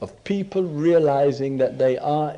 of 0.00 0.24
people 0.24 0.62
realizing 0.62 1.58
that 1.58 1.76
they 1.76 1.98
are 1.98 2.36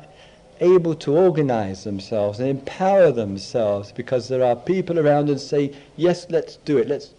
able 0.59 0.95
to 0.95 1.15
organize 1.15 1.83
themselves 1.83 2.39
and 2.39 2.49
empower 2.49 3.11
themselves 3.11 3.91
because 3.91 4.27
there 4.27 4.43
are 4.43 4.55
people 4.55 4.99
around 4.99 5.29
and 5.29 5.39
say, 5.39 5.71
yes, 5.97 6.25
let's 6.31 6.57
do 6.57 6.77
it, 6.79 6.87
let's, 6.87 7.11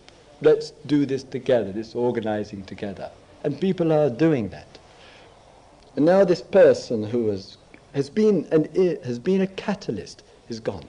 let's 0.42 0.72
do 0.86 1.06
this 1.06 1.22
together, 1.22 1.70
this 1.70 1.94
organizing 1.94 2.64
together. 2.64 3.10
And 3.44 3.60
people 3.60 3.92
are 3.92 4.10
doing 4.10 4.48
that. 4.48 4.66
And 5.94 6.04
now 6.04 6.24
this 6.24 6.42
person 6.42 7.04
who 7.04 7.28
has, 7.28 7.56
has, 7.94 8.10
been, 8.10 8.46
and 8.50 8.66
has 9.04 9.20
been 9.20 9.40
a 9.40 9.46
catalyst 9.46 10.24
is 10.48 10.58
gone. 10.58 10.86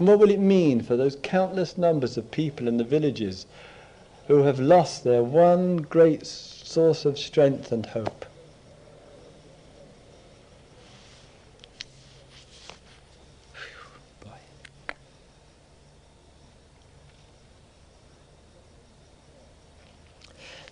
And 0.00 0.08
what 0.08 0.18
will 0.18 0.30
it 0.30 0.40
mean 0.40 0.80
for 0.80 0.96
those 0.96 1.18
countless 1.22 1.76
numbers 1.76 2.16
of 2.16 2.30
people 2.30 2.66
in 2.66 2.78
the 2.78 2.84
villages 2.84 3.44
who 4.28 4.44
have 4.44 4.58
lost 4.58 5.04
their 5.04 5.22
one 5.22 5.76
great 5.76 6.24
source 6.24 7.04
of 7.04 7.18
strength 7.18 7.70
and 7.70 7.84
hope? 7.84 8.24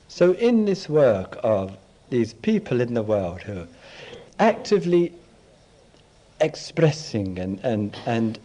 So, 0.09 0.33
in 0.33 0.65
this 0.65 0.89
work 0.89 1.39
of 1.45 1.77
these 2.11 2.33
people 2.33 2.81
in 2.81 2.95
the 2.95 3.03
world 3.03 3.43
who 3.43 3.61
are 3.61 3.69
actively 4.41 5.13
expressing 6.41 7.39
and, 7.39 7.61
and, 7.63 7.97
and 8.07 8.39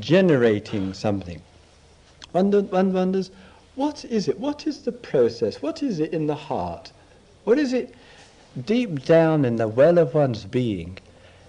generating 0.00 0.94
something, 0.94 1.40
one, 2.32 2.50
one 2.70 2.92
wonders 2.92 3.30
what 3.74 4.04
is 4.04 4.28
it? 4.28 4.38
What 4.38 4.66
is 4.66 4.82
the 4.82 4.92
process? 4.92 5.62
What 5.62 5.82
is 5.82 5.98
it 5.98 6.12
in 6.12 6.26
the 6.26 6.34
heart? 6.34 6.92
What 7.44 7.58
is 7.58 7.72
it 7.72 7.94
deep 8.66 9.04
down 9.04 9.44
in 9.44 9.56
the 9.56 9.66
well 9.66 9.98
of 9.98 10.14
one's 10.14 10.44
being 10.44 10.98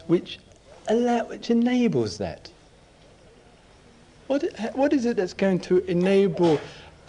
which, 0.08 0.40
allow, 0.88 1.26
which 1.26 1.50
enables 1.50 2.18
that? 2.20 2.50
What, 4.28 4.44
what 4.74 4.94
is 4.94 5.06
it 5.06 5.18
that's 5.18 5.34
going 5.34 5.60
to 5.62 5.80
enable 5.86 6.60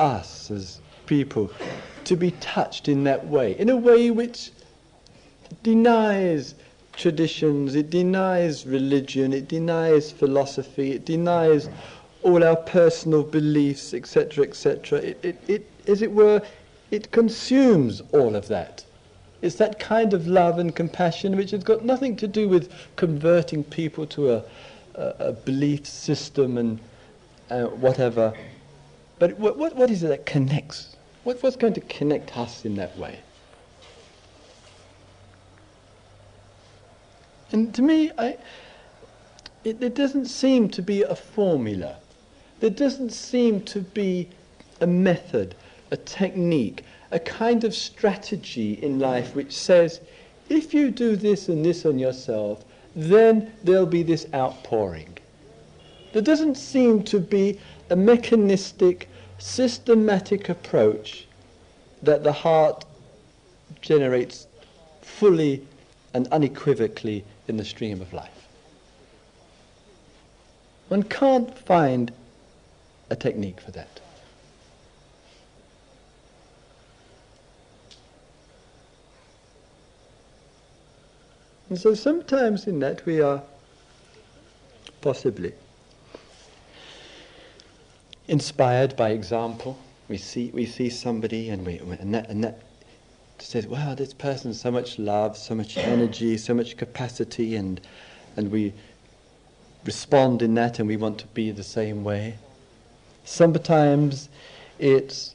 us 0.01 0.51
as 0.51 0.81
people 1.07 1.51
to 2.05 2.17
be 2.17 2.33
touched 2.33 2.89
in 2.89 3.05
that 3.05 3.27
way, 3.27 3.57
in 3.59 3.69
a 3.69 3.77
way 3.77 4.11
which 4.11 4.51
denies 5.63 6.57
traditions, 6.97 7.75
it 7.75 7.91
denies 7.91 8.67
religion, 8.67 9.33
it 9.33 9.49
denies 9.49 10.11
philosophy, 10.11 10.93
it 10.93 11.05
denies 11.05 11.69
all 12.23 12.43
our 12.43 12.57
personal 12.57 13.23
beliefs, 13.23 13.93
etc., 13.95 14.45
etc. 14.45 14.99
It, 14.99 15.19
it, 15.23 15.45
it, 15.47 15.71
as 15.87 16.03
it 16.03 16.11
were, 16.11 16.43
it 16.91 17.11
consumes 17.11 18.03
all 18.13 18.35
of 18.35 18.49
that. 18.49 18.85
It's 19.43 19.57
that 19.57 19.79
kind 19.79 20.15
of 20.15 20.27
love 20.27 20.59
and 20.59 20.75
compassion 20.75 21.37
which 21.37 21.51
has 21.51 21.63
got 21.63 21.85
nothing 21.85 22.17
to 22.17 22.27
do 22.27 22.49
with 22.49 22.73
converting 22.97 23.63
people 23.63 24.07
to 24.07 24.33
a, 24.33 24.45
a, 24.95 25.15
a 25.19 25.33
belief 25.33 25.87
system 25.87 26.57
and 26.57 26.79
uh, 27.51 27.65
whatever. 27.65 28.33
But 29.19 29.39
what, 29.39 29.59
what, 29.59 29.77
what 29.77 29.91
is 29.91 30.03
it 30.03 30.09
that 30.09 30.25
connects? 30.25 30.97
What, 31.25 31.43
what's 31.43 31.57
going 31.57 31.75
to 31.75 31.81
connect 31.83 32.37
us 32.39 32.65
in 32.65 32.77
that 32.77 32.97
way? 32.97 33.21
And 37.55 37.73
to 37.77 37.83
me, 37.83 38.11
I, 38.19 38.37
it, 39.63 39.79
there 39.79 39.89
doesn't 39.89 40.27
seem 40.27 40.69
to 40.71 40.83
be 40.83 41.03
a 41.03 41.15
formula. 41.15 41.99
There 42.59 42.69
doesn't 42.69 43.11
seem 43.11 43.61
to 43.67 43.81
be 43.81 44.29
a 44.81 44.89
method, 44.89 45.55
a 45.93 45.97
technique, 45.97 46.83
a 47.13 47.21
kind 47.21 47.63
of 47.63 47.73
strategy 47.73 48.73
in 48.83 48.99
life 48.99 49.37
which 49.37 49.57
says, 49.57 50.01
if 50.49 50.75
you 50.75 50.91
do 50.91 51.15
this 51.15 51.49
and 51.49 51.65
this 51.65 51.87
on 51.87 51.97
yourself, 51.97 52.65
then 52.97 53.53
there'll 53.63 53.87
be 53.87 54.03
this 54.03 54.27
outpouring. 54.35 55.17
There 56.13 56.23
doesn't 56.23 56.57
seem 56.57 57.05
to 57.05 57.21
be 57.21 57.61
a 57.89 57.95
mechanistic, 57.95 59.09
systematic 59.39 60.49
approach 60.49 61.29
that 62.03 62.25
the 62.25 62.33
heart 62.33 62.85
generates 63.81 64.49
fully 65.03 65.65
and 66.15 66.27
unequivocally 66.33 67.25
in 67.49 67.57
the 67.57 67.65
stream 67.65 68.01
of 68.01 68.13
life. 68.13 68.49
One 70.89 71.03
can't 71.03 71.57
find 71.59 72.13
a 73.11 73.17
technique 73.17 73.61
for 73.61 73.71
that. 73.73 74.01
And 81.71 81.79
so 81.79 81.95
sometimes 81.95 82.67
in 82.67 82.79
that 82.81 83.05
we 83.07 83.21
are 83.21 83.43
possibly 85.01 85.53
inspired 88.29 88.97
by 88.97 89.11
example. 89.11 89.79
We 90.09 90.19
see, 90.19 90.51
we 90.53 90.67
see 90.67 90.91
somebody 90.91 91.49
and, 91.49 91.67
we, 91.67 91.79
and, 91.79 92.15
that, 92.15 92.29
and 92.29 92.45
that 92.45 92.61
says, 93.39 93.67
wow, 93.67 93.95
this 93.95 94.15
person 94.15 94.51
has 94.51 94.61
so 94.61 94.71
much 94.71 94.99
love, 94.99 95.37
so 95.37 95.55
much 95.55 95.77
energy, 95.77 96.37
so 96.37 96.55
much 96.55 96.77
capacity, 96.77 97.57
and, 97.57 97.81
and 98.37 98.51
we 98.51 98.73
respond 99.85 100.43
in 100.43 100.55
that 100.55 100.79
and 100.79 100.89
we 100.89 100.97
want 100.97 101.19
to 101.19 101.27
be 101.29 101.51
the 101.51 101.63
same 101.63 102.05
way. 102.05 102.37
Sometimes 103.25 104.29
it's 104.79 105.35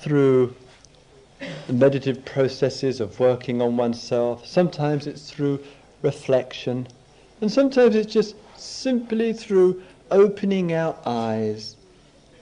through 0.00 0.54
the 1.66 1.72
meditative 1.72 2.24
processes 2.24 3.00
of 3.00 3.18
working 3.18 3.60
on 3.60 3.76
oneself. 3.76 4.46
Sometimes 4.46 5.06
it's 5.06 5.30
through 5.30 5.60
reflection. 6.02 6.86
And 7.40 7.50
sometimes 7.50 7.96
it's 7.96 8.12
just 8.12 8.36
simply 8.56 9.32
through 9.32 9.82
opening 10.10 10.72
our 10.72 10.96
eyes 11.04 11.76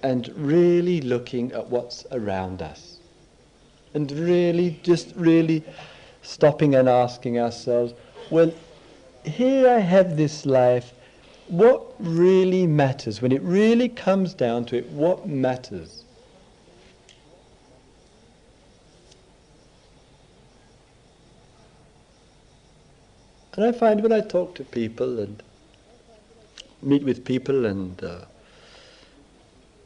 and 0.03 0.29
really 0.37 1.01
looking 1.01 1.53
at 1.53 1.69
what's 1.69 2.07
around 2.11 2.63
us. 2.63 2.90
And 3.95 4.11
really, 4.13 4.79
just 4.83 5.15
really 5.17 5.65
stopping 6.23 6.75
and 6.75 6.89
asking 6.89 7.39
ourselves, 7.39 7.95
well, 8.31 8.53
here 9.25 9.69
I 9.69 9.79
have 9.79 10.17
this 10.17 10.47
life. 10.47 10.93
What 11.49 11.83
really 11.99 12.67
matters? 12.67 13.21
When 13.21 13.33
it 13.33 13.43
really 13.43 13.89
comes 13.89 14.35
down 14.35 14.65
to 14.67 14.77
it, 14.77 14.89
what 14.91 15.29
matters? 15.29 16.05
And 23.55 23.65
I 23.65 23.73
find 23.73 24.03
when 24.03 24.13
I 24.13 24.21
talk 24.21 24.55
to 24.55 24.65
people 24.65 25.19
and 25.19 25.43
meet 26.83 27.03
with 27.03 27.25
people 27.25 27.67
and 27.67 28.03
uh, 28.03 28.25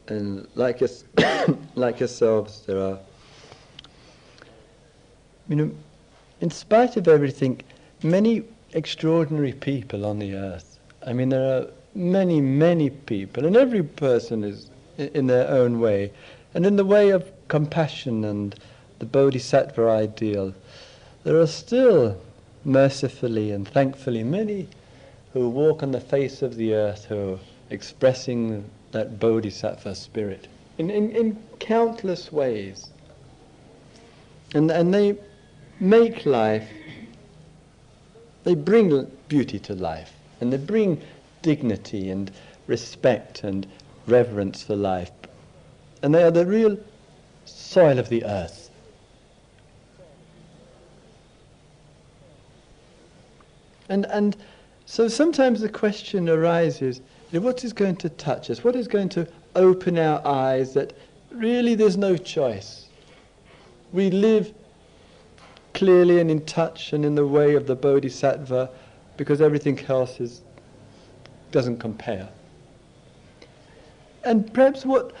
and 0.07 0.47
like 0.55 0.81
us, 0.81 1.03
like 1.75 2.01
ourselves, 2.01 2.61
there 2.67 2.79
are, 2.79 2.99
you 5.47 5.55
know, 5.55 5.71
in 6.41 6.49
spite 6.49 6.97
of 6.97 7.07
everything, 7.07 7.61
many 8.03 8.43
extraordinary 8.73 9.53
people 9.53 10.05
on 10.05 10.19
the 10.19 10.35
earth. 10.35 10.79
I 11.05 11.13
mean, 11.13 11.29
there 11.29 11.57
are 11.57 11.67
many, 11.93 12.41
many 12.41 12.89
people, 12.89 13.45
and 13.45 13.55
every 13.55 13.83
person 13.83 14.43
is 14.43 14.69
in 14.97 15.27
their 15.27 15.47
own 15.49 15.79
way, 15.79 16.11
and 16.53 16.65
in 16.65 16.75
the 16.75 16.85
way 16.85 17.09
of 17.09 17.31
compassion 17.47 18.23
and 18.25 18.55
the 18.99 19.05
bodhisattva 19.05 19.89
ideal. 19.89 20.53
There 21.23 21.39
are 21.39 21.47
still 21.47 22.19
mercifully 22.63 23.51
and 23.51 23.67
thankfully 23.67 24.23
many 24.23 24.67
who 25.33 25.49
walk 25.49 25.83
on 25.83 25.91
the 25.91 26.01
face 26.01 26.41
of 26.41 26.55
the 26.55 26.73
earth 26.73 27.05
who 27.05 27.33
are 27.33 27.39
expressing 27.69 28.69
that 28.91 29.19
bodhisattva 29.19 29.95
spirit 29.95 30.47
in, 30.77 30.89
in, 30.89 31.11
in 31.11 31.37
countless 31.59 32.31
ways. 32.31 32.89
And, 34.53 34.71
and 34.71 34.93
they 34.93 35.17
make 35.79 36.25
life, 36.25 36.67
they 38.43 38.55
bring 38.55 39.11
beauty 39.27 39.59
to 39.59 39.73
life, 39.73 40.13
and 40.39 40.51
they 40.51 40.57
bring 40.57 41.01
dignity 41.41 42.09
and 42.09 42.31
respect 42.67 43.43
and 43.43 43.67
reverence 44.07 44.63
for 44.63 44.75
life. 44.75 45.11
And 46.01 46.13
they 46.13 46.23
are 46.23 46.31
the 46.31 46.45
real 46.45 46.77
soil 47.45 47.99
of 47.99 48.09
the 48.09 48.23
earth. 48.25 48.69
And, 53.89 54.05
and 54.05 54.35
so 54.85 55.07
sometimes 55.07 55.61
the 55.61 55.69
question 55.69 56.29
arises 56.29 57.01
what 57.31 57.63
is 57.63 57.73
going 57.73 57.97
to 57.97 58.09
touch 58.09 58.49
us? 58.49 58.63
What 58.63 58.75
is 58.75 58.87
going 58.87 59.09
to 59.09 59.27
open 59.55 59.97
our 59.97 60.25
eyes 60.25 60.73
that 60.73 60.93
really 61.31 61.75
there's 61.75 61.97
no 61.97 62.17
choice? 62.17 62.87
We 63.91 64.09
live 64.09 64.53
clearly 65.75 66.19
and 66.19 66.31
in 66.31 66.43
touch 66.45 66.93
and 66.93 67.05
in 67.05 67.13
the 67.13 67.27
way 67.27 67.53
of 67.53 67.67
the 67.67 67.75
Bodhisattva 67.75 68.69
because 69.17 69.41
everything 69.41 69.79
else 69.87 70.19
is, 70.19 70.41
doesn't 71.51 71.77
compare. 71.77 72.27
And 74.23 74.51
perhaps 74.53 74.85
what 74.85 75.13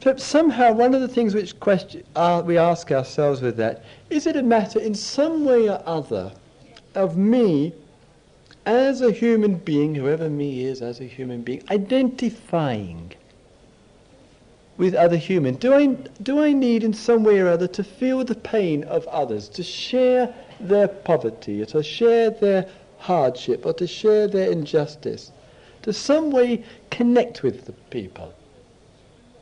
perhaps 0.00 0.22
somehow 0.22 0.72
one 0.72 0.94
of 0.94 1.00
the 1.00 1.08
things 1.08 1.34
which 1.34 1.58
question, 1.58 2.04
uh, 2.14 2.42
we 2.44 2.58
ask 2.58 2.92
ourselves 2.92 3.40
with 3.40 3.56
that 3.56 3.84
is 4.10 4.26
it 4.26 4.36
a 4.36 4.42
matter 4.42 4.78
in 4.78 4.94
some 4.94 5.44
way 5.44 5.68
or 5.68 5.82
other 5.86 6.32
of 6.94 7.16
me 7.16 7.72
as 8.66 9.00
a 9.00 9.10
human 9.10 9.54
being, 9.54 9.94
whoever 9.94 10.28
me 10.28 10.64
is 10.64 10.82
as 10.82 11.00
a 11.00 11.04
human 11.04 11.42
being, 11.42 11.62
identifying 11.70 13.12
with 14.78 14.94
other 14.94 15.16
humans? 15.16 15.58
Do 15.58 15.74
I, 15.74 15.86
do 16.22 16.42
I 16.42 16.52
need 16.52 16.82
in 16.82 16.94
some 16.94 17.24
way 17.24 17.40
or 17.40 17.48
other 17.48 17.68
to 17.68 17.84
feel 17.84 18.24
the 18.24 18.34
pain 18.34 18.84
of 18.84 19.06
others, 19.08 19.48
to 19.50 19.62
share 19.62 20.32
their 20.60 20.88
poverty, 20.88 21.60
or 21.60 21.66
to 21.66 21.82
share 21.82 22.30
their 22.30 22.66
hardship, 22.98 23.66
or 23.66 23.74
to 23.74 23.86
share 23.86 24.26
their 24.26 24.50
injustice? 24.50 25.32
To 25.82 25.92
some 25.92 26.30
way 26.30 26.64
connect 26.90 27.42
with 27.42 27.66
the 27.66 27.72
people. 27.90 28.32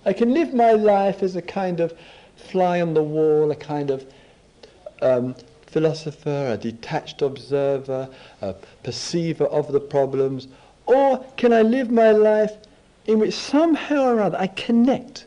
I 0.04 0.12
can 0.12 0.32
live 0.32 0.54
my 0.54 0.72
life 0.72 1.22
as 1.22 1.36
a 1.36 1.42
kind 1.42 1.80
of 1.80 1.92
fly 2.36 2.80
on 2.80 2.94
the 2.94 3.02
wall, 3.02 3.50
a 3.50 3.56
kind 3.56 3.90
of 3.90 4.06
um, 5.02 5.34
philosopher, 5.66 6.52
a 6.52 6.56
detached 6.56 7.20
observer, 7.20 8.08
a 8.40 8.54
perceiver 8.82 9.44
of 9.46 9.72
the 9.72 9.80
problems? 9.80 10.48
Or 10.86 11.18
can 11.36 11.52
I 11.52 11.62
live 11.62 11.90
my 11.90 12.12
life 12.12 12.56
in 13.06 13.18
which 13.18 13.34
somehow 13.34 14.04
or 14.04 14.20
other 14.20 14.38
I 14.38 14.46
connect? 14.46 15.25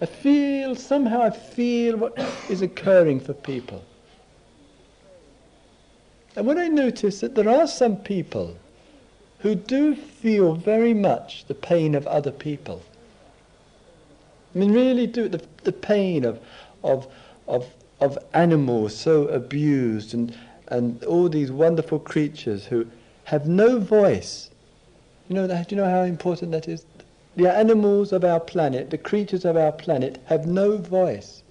I 0.00 0.06
feel, 0.06 0.74
somehow 0.74 1.22
I 1.22 1.30
feel 1.30 1.96
what 1.96 2.18
is 2.48 2.62
occurring 2.62 3.20
for 3.20 3.34
people. 3.34 3.84
And 6.36 6.46
when 6.46 6.58
I 6.58 6.68
notice 6.68 7.20
that 7.20 7.34
there 7.34 7.48
are 7.48 7.66
some 7.66 7.96
people 7.96 8.56
who 9.40 9.54
do 9.54 9.94
feel 9.94 10.54
very 10.54 10.94
much 10.94 11.44
the 11.46 11.54
pain 11.54 11.94
of 11.94 12.06
other 12.06 12.30
people, 12.30 12.82
I 14.54 14.58
mean, 14.58 14.72
really 14.72 15.06
do 15.06 15.28
the, 15.28 15.42
the 15.64 15.72
pain 15.72 16.24
of, 16.24 16.40
of, 16.82 17.06
of 17.46 17.66
of 18.00 18.18
animals 18.32 18.96
so 18.96 19.26
abused 19.28 20.14
and, 20.14 20.36
and 20.68 21.04
all 21.04 21.28
these 21.28 21.52
wonderful 21.52 21.98
creatures 21.98 22.66
who 22.66 22.86
have 23.24 23.46
no 23.46 23.78
voice. 23.78 24.50
You 25.28 25.34
know, 25.36 25.46
that, 25.46 25.68
do 25.68 25.76
you 25.76 25.82
know 25.82 25.88
how 25.88 26.02
important 26.02 26.50
that 26.52 26.66
is? 26.66 26.84
The 27.36 27.52
animals 27.52 28.12
of 28.12 28.24
our 28.24 28.40
planet, 28.40 28.90
the 28.90 28.98
creatures 28.98 29.44
of 29.44 29.56
our 29.56 29.72
planet, 29.72 30.18
have 30.26 30.46
no 30.46 30.76
voice. 30.76 31.42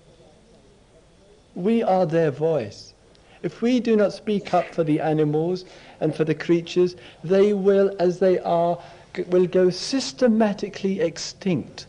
We 1.55 1.81
are 1.81 2.05
their 2.05 2.31
voice. 2.31 2.93
If 3.41 3.61
we 3.61 3.79
do 3.79 3.95
not 3.95 4.13
speak 4.13 4.53
up 4.53 4.65
for 4.73 4.83
the 4.83 4.99
animals 4.99 5.65
and 6.01 6.13
for 6.13 6.25
the 6.25 6.35
creatures, 6.35 6.95
they 7.23 7.53
will, 7.53 7.95
as 7.99 8.19
they 8.19 8.39
are, 8.39 8.77
will 9.27 9.47
go 9.47 9.69
systematically 9.69 10.99
extinct. 10.99 11.87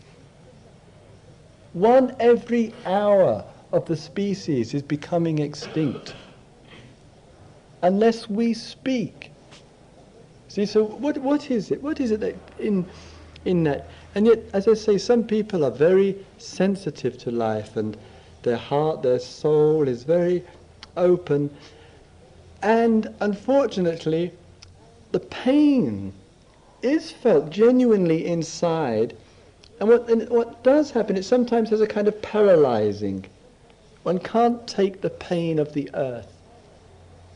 One 1.72 2.14
every 2.20 2.72
hour 2.86 3.44
of 3.72 3.86
the 3.86 3.96
species 3.96 4.74
is 4.74 4.82
becoming 4.82 5.38
extinct. 5.38 6.14
Unless 7.82 8.28
we 8.28 8.54
speak, 8.54 9.30
See, 10.50 10.66
so 10.66 10.82
what, 10.82 11.16
what 11.18 11.48
is 11.48 11.70
it? 11.70 11.80
What 11.80 12.00
is 12.00 12.10
it 12.10 12.18
that 12.20 12.34
in, 12.58 12.84
in 13.44 13.64
that? 13.64 13.88
And 14.14 14.26
yet, 14.26 14.40
as 14.52 14.66
I 14.66 14.74
say, 14.74 14.98
some 14.98 15.24
people 15.24 15.64
are 15.64 15.70
very 15.70 16.16
sensitive 16.38 17.16
to 17.18 17.30
life 17.30 17.76
and 17.76 17.96
their 18.42 18.56
heart, 18.56 19.02
their 19.02 19.18
soul 19.18 19.86
is 19.86 20.02
very 20.02 20.42
open. 20.96 21.50
And 22.62 23.14
unfortunately, 23.20 24.32
the 25.12 25.20
pain 25.20 26.12
is 26.82 27.10
felt 27.10 27.50
genuinely 27.50 28.26
inside. 28.26 29.16
And 29.78 29.88
what, 29.88 30.08
and 30.08 30.28
what 30.28 30.62
does 30.62 30.90
happen, 30.90 31.16
it 31.16 31.24
sometimes 31.24 31.70
has 31.70 31.80
a 31.80 31.86
kind 31.86 32.08
of 32.08 32.20
paralyzing. 32.22 33.26
One 34.02 34.18
can't 34.18 34.66
take 34.66 35.00
the 35.00 35.10
pain 35.10 35.58
of 35.58 35.72
the 35.74 35.90
earth. 35.94 36.28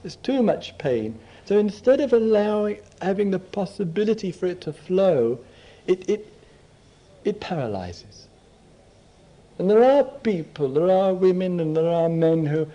There's 0.03 0.17
too 0.17 0.43
much 0.43 0.77
pain. 0.79 1.19
So 1.45 1.59
instead 1.59 2.01
of 2.01 2.13
allowing, 2.13 2.79
having 3.03 3.31
the 3.31 3.39
possibility 3.39 4.33
for 4.33 4.47
it 4.47 4.61
to 4.63 4.73
flow, 4.73 5.39
it, 5.87 6.09
it, 6.09 6.27
it 7.25 7.41
paralyzes. 7.41 8.29
And 9.59 9.71
there 9.71 9.85
are 9.85 10.05
people, 10.05 10.69
there 10.69 10.91
are 10.91 11.15
women 11.15 11.61
and 11.61 11.77
there 11.77 11.89
are 11.89 12.09
men 12.09 12.47
who 12.47 12.67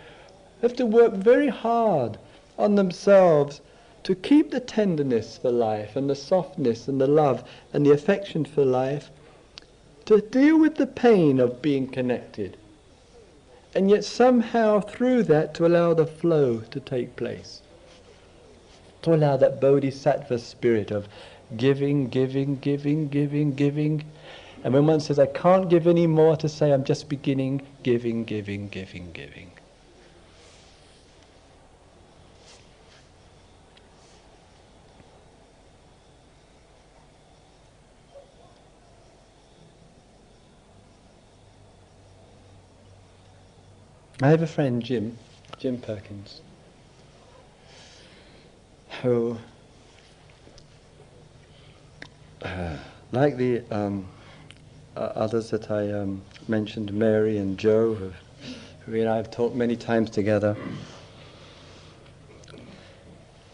have 0.62 0.76
to 0.78 0.86
work 0.86 1.14
very 1.14 1.50
hard 1.50 2.18
on 2.58 2.76
themselves 2.76 3.62
to 4.04 4.16
keep 4.16 4.52
the 4.52 4.60
tenderness 4.60 5.38
for 5.38 5.52
life 5.52 5.96
and 5.96 6.10
the 6.10 6.16
softness 6.16 6.88
and 6.88 7.00
the 7.02 7.08
love 7.08 7.44
and 7.74 7.86
the 7.86 7.92
affection 7.92 8.46
for 8.46 8.64
life, 8.64 9.10
to 10.06 10.22
deal 10.22 10.60
with 10.60 10.76
the 10.76 10.88
pain 10.88 11.40
of 11.40 11.62
being 11.62 11.88
connected, 11.88 12.58
and 13.76 13.90
yet 13.90 14.04
somehow 14.04 14.80
through 14.80 15.24
that 15.24 15.54
to 15.54 15.66
allow 15.66 15.94
the 15.94 16.06
flow 16.06 16.60
to 16.72 16.80
take 16.80 17.16
place. 17.16 17.62
To 19.04 19.14
allow 19.14 19.38
that 19.38 19.62
bodhisattva 19.62 20.40
spirit 20.40 20.92
of 20.92 21.08
giving, 21.56 22.10
giving, 22.10 22.58
giving, 22.60 23.10
giving, 23.10 23.54
giving. 23.54 24.04
And 24.64 24.74
when 24.74 24.86
one 24.86 25.00
says, 25.00 25.20
I 25.20 25.26
can't 25.26 25.70
give 25.70 25.88
any 25.88 26.08
more, 26.08 26.36
to 26.38 26.50
say, 26.50 26.72
I'm 26.72 26.84
just 26.84 27.10
beginning, 27.10 27.62
giving, 27.84 28.26
giving, 28.26 28.68
giving, 28.70 29.12
giving. 29.12 29.52
I 44.22 44.28
have 44.28 44.42
a 44.42 44.48
friend, 44.48 44.84
Jim, 44.84 45.18
Jim 45.58 45.78
Perkins, 45.78 46.42
who, 49.02 49.38
like 53.12 53.38
the 53.38 53.64
um, 53.72 54.08
uh, 54.96 55.00
others 55.16 55.50
that 55.52 55.72
I 55.72 55.92
um, 55.92 56.22
mentioned, 56.48 56.94
Mary 56.94 57.38
and 57.38 57.58
Joe, 57.58 57.94
who, 57.94 58.12
who 58.86 59.00
and 59.00 59.10
I 59.10 59.18
have 59.18 59.32
talked 59.32 59.56
many 59.56 59.76
times 59.76 60.10
together. 60.10 60.56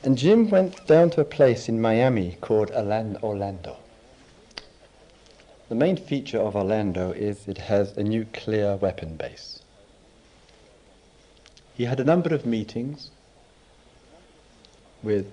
And 0.03 0.17
Jim 0.17 0.49
went 0.49 0.85
down 0.85 1.09
to 1.11 1.21
a 1.21 1.25
place 1.25 1.67
in 1.67 1.81
Miami 1.81 2.37
called 2.41 2.69
Orlando. 2.71 3.77
The 5.67 5.75
main 5.75 5.97
feature 5.97 6.37
of 6.37 6.55
Orlando 6.55 7.11
is 7.11 7.47
it 7.47 7.57
has 7.57 7.97
a 7.97 8.03
nuclear 8.03 8.75
weapon 8.75 9.15
base. 9.15 9.63
He 11.73 11.85
had 11.85 11.99
a 11.99 12.03
number 12.03 12.33
of 12.35 12.45
meetings 12.45 13.09
with 15.01 15.31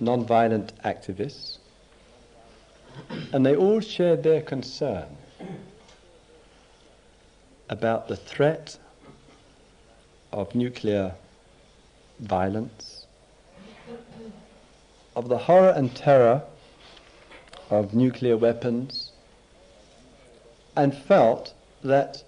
non-violent 0.00 0.72
activists, 0.82 1.58
and 3.32 3.44
they 3.44 3.56
all 3.56 3.80
shared 3.80 4.22
their 4.22 4.40
concern 4.40 5.06
about 7.68 8.08
the 8.08 8.16
threat 8.16 8.78
of 10.32 10.54
nuclear 10.54 11.14
violence, 12.20 13.06
of 15.16 15.28
the 15.28 15.38
horror 15.38 15.70
and 15.70 15.94
terror 15.94 16.42
of 17.70 17.94
nuclear 17.94 18.36
weapons, 18.36 19.12
and 20.76 20.94
felt 20.94 21.54
that 21.82 22.22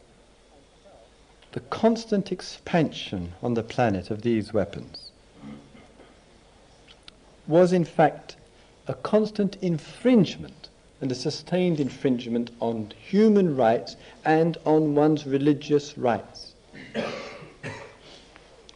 the 1.53 1.61
constant 1.61 2.33
expansion 2.33 3.33
on 3.43 3.55
the 3.55 3.63
planet 3.63 4.11
of 4.11 4.23
these 4.23 4.53
weapons 4.53 5.11
was 7.47 7.73
in 7.73 7.85
fact 7.85 8.36
a 8.89 8.95
constant 8.95 9.57
infringement 9.63 10.69
and 11.01 11.11
a 11.11 11.15
sustained 11.15 11.81
infringement 11.81 12.51
on 12.61 12.93
human 12.99 13.57
rights 13.57 13.97
and 14.25 14.57
on 14.65 14.95
one's 14.95 15.27
religious 15.27 15.99
rights. 15.99 16.55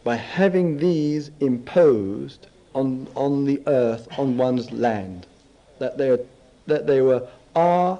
By 0.03 0.15
having 0.15 0.77
these 0.77 1.31
imposed 1.39 2.47
on, 2.73 3.07
on 3.15 3.45
the 3.45 3.61
earth, 3.67 4.07
on 4.17 4.37
one's 4.37 4.71
land, 4.71 5.27
that 5.79 5.97
they, 5.97 6.09
are, 6.09 6.19
that 6.67 6.87
they 6.87 7.01
were, 7.01 7.27
are, 7.55 7.99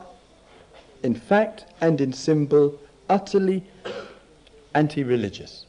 in 1.04 1.16
fact 1.16 1.66
and 1.80 2.00
in 2.02 2.14
symbol, 2.14 2.80
utterly 3.10 3.64
anti-religious. 4.74 5.66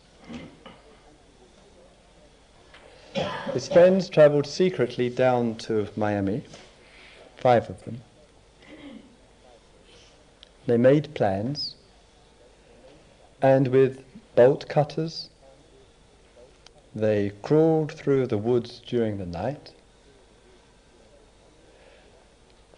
His 3.53 3.69
friends 3.69 4.09
travelled 4.09 4.47
secretly 4.47 5.11
down 5.11 5.57
to 5.57 5.89
Miami, 5.97 6.43
five 7.37 7.69
of 7.69 7.85
them. 7.85 8.01
They 10.67 10.79
made 10.79 11.15
plans, 11.15 11.75
and 13.43 13.69
with 13.69 14.05
bolt 14.35 14.69
cutters, 14.69 15.29
they 16.95 17.33
crawled 17.43 17.93
through 17.93 18.29
the 18.29 18.39
woods 18.39 18.81
during 18.87 19.19
the 19.19 19.27
night. 19.27 19.73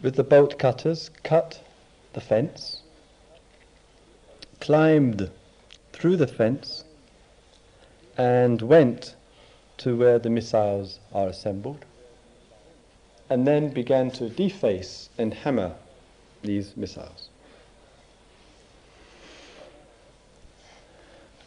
With 0.02 0.16
the 0.16 0.24
bolt 0.24 0.58
cutters, 0.58 1.10
cut 1.22 1.62
the 2.12 2.20
fence, 2.20 2.82
climbed 4.60 5.30
through 5.92 6.16
the 6.16 6.26
fence 6.26 6.84
and 8.16 8.60
went 8.62 9.14
to 9.78 9.96
where 9.96 10.18
the 10.18 10.30
missiles 10.30 10.98
are 11.12 11.28
assembled 11.28 11.84
and 13.30 13.46
then 13.46 13.68
began 13.70 14.10
to 14.10 14.28
deface 14.28 15.08
and 15.18 15.32
hammer 15.34 15.74
these 16.42 16.76
missiles. 16.76 17.28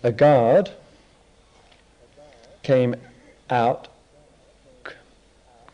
A 0.04 0.12
guard 0.12 0.72
came 2.64 2.96
out 3.50 3.88
c- 4.86 4.94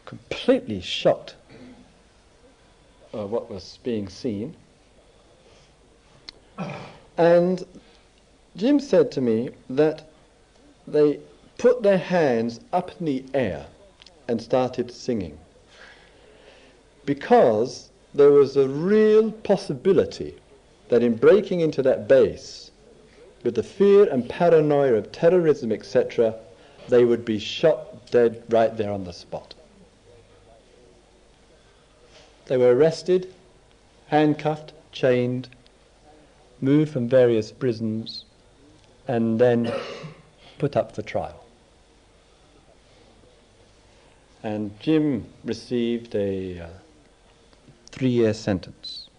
completely 0.05 0.81
shocked 0.81 1.35
at 3.13 3.19
uh, 3.19 3.27
what 3.27 3.49
was 3.49 3.79
being 3.83 4.07
seen 4.09 4.55
and 7.17 7.65
Jim 8.55 8.79
said 8.79 9.11
to 9.11 9.21
me 9.21 9.49
that 9.69 10.03
they 10.87 11.19
put 11.57 11.83
their 11.83 11.97
hands 11.97 12.59
up 12.71 12.91
in 12.99 13.05
the 13.05 13.25
air 13.33 13.65
and 14.27 14.41
started 14.41 14.91
singing 14.91 15.37
because 17.05 17.89
there 18.13 18.31
was 18.31 18.55
a 18.55 18.67
real 18.67 19.31
possibility 19.31 20.35
that 20.89 21.03
in 21.03 21.15
breaking 21.15 21.59
into 21.59 21.81
that 21.81 22.07
base 22.07 22.71
with 23.43 23.55
the 23.55 23.63
fear 23.63 24.07
and 24.09 24.29
paranoia 24.29 24.93
of 24.93 25.11
terrorism, 25.11 25.71
etc., 25.71 26.35
they 26.89 27.03
would 27.03 27.25
be 27.25 27.39
shot 27.39 28.09
dead 28.11 28.43
right 28.49 28.75
there 28.77 28.91
on 28.91 29.03
the 29.03 29.13
spot. 29.13 29.53
They 32.45 32.57
were 32.57 32.75
arrested, 32.75 33.33
handcuffed, 34.07 34.73
chained, 34.91 35.49
moved 36.61 36.91
from 36.91 37.09
various 37.09 37.51
prisons, 37.51 38.25
and 39.07 39.39
then 39.39 39.73
put 40.59 40.75
up 40.77 40.95
for 40.95 41.01
trial. 41.01 41.42
And 44.43 44.77
Jim 44.81 45.25
received 45.45 46.13
a 46.15 46.59
uh, 46.59 46.67
three 47.87 48.09
year 48.09 48.33
sentence. 48.33 49.09